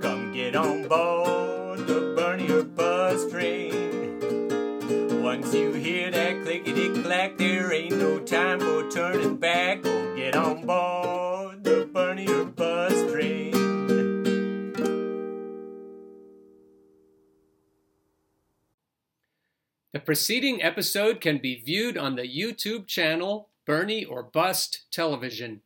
Come 0.00 0.32
get 0.32 0.56
on 0.56 0.86
board 0.86 1.86
the 1.86 2.12
Bernie 2.16 2.50
or 2.50 2.64
Bust 2.64 3.30
train. 3.30 3.79
Once 5.50 5.58
you 5.58 5.72
hear 5.72 6.12
that 6.12 6.44
clickety 6.44 7.02
clack, 7.02 7.36
there 7.36 7.72
ain't 7.72 7.96
no 7.96 8.20
time 8.20 8.60
for 8.60 8.88
turning 8.88 9.36
back. 9.36 9.82
Go 9.82 10.14
get 10.14 10.36
on 10.36 10.64
board 10.64 11.64
the 11.64 11.90
Bernie 11.92 12.28
or 12.28 12.44
Bust 12.44 13.08
train. 13.08 13.50
The 19.92 19.98
preceding 19.98 20.62
episode 20.62 21.20
can 21.20 21.38
be 21.38 21.56
viewed 21.56 21.98
on 21.98 22.14
the 22.14 22.28
YouTube 22.28 22.86
channel 22.86 23.48
Bernie 23.66 24.04
or 24.04 24.22
Bust 24.22 24.84
Television. 24.92 25.62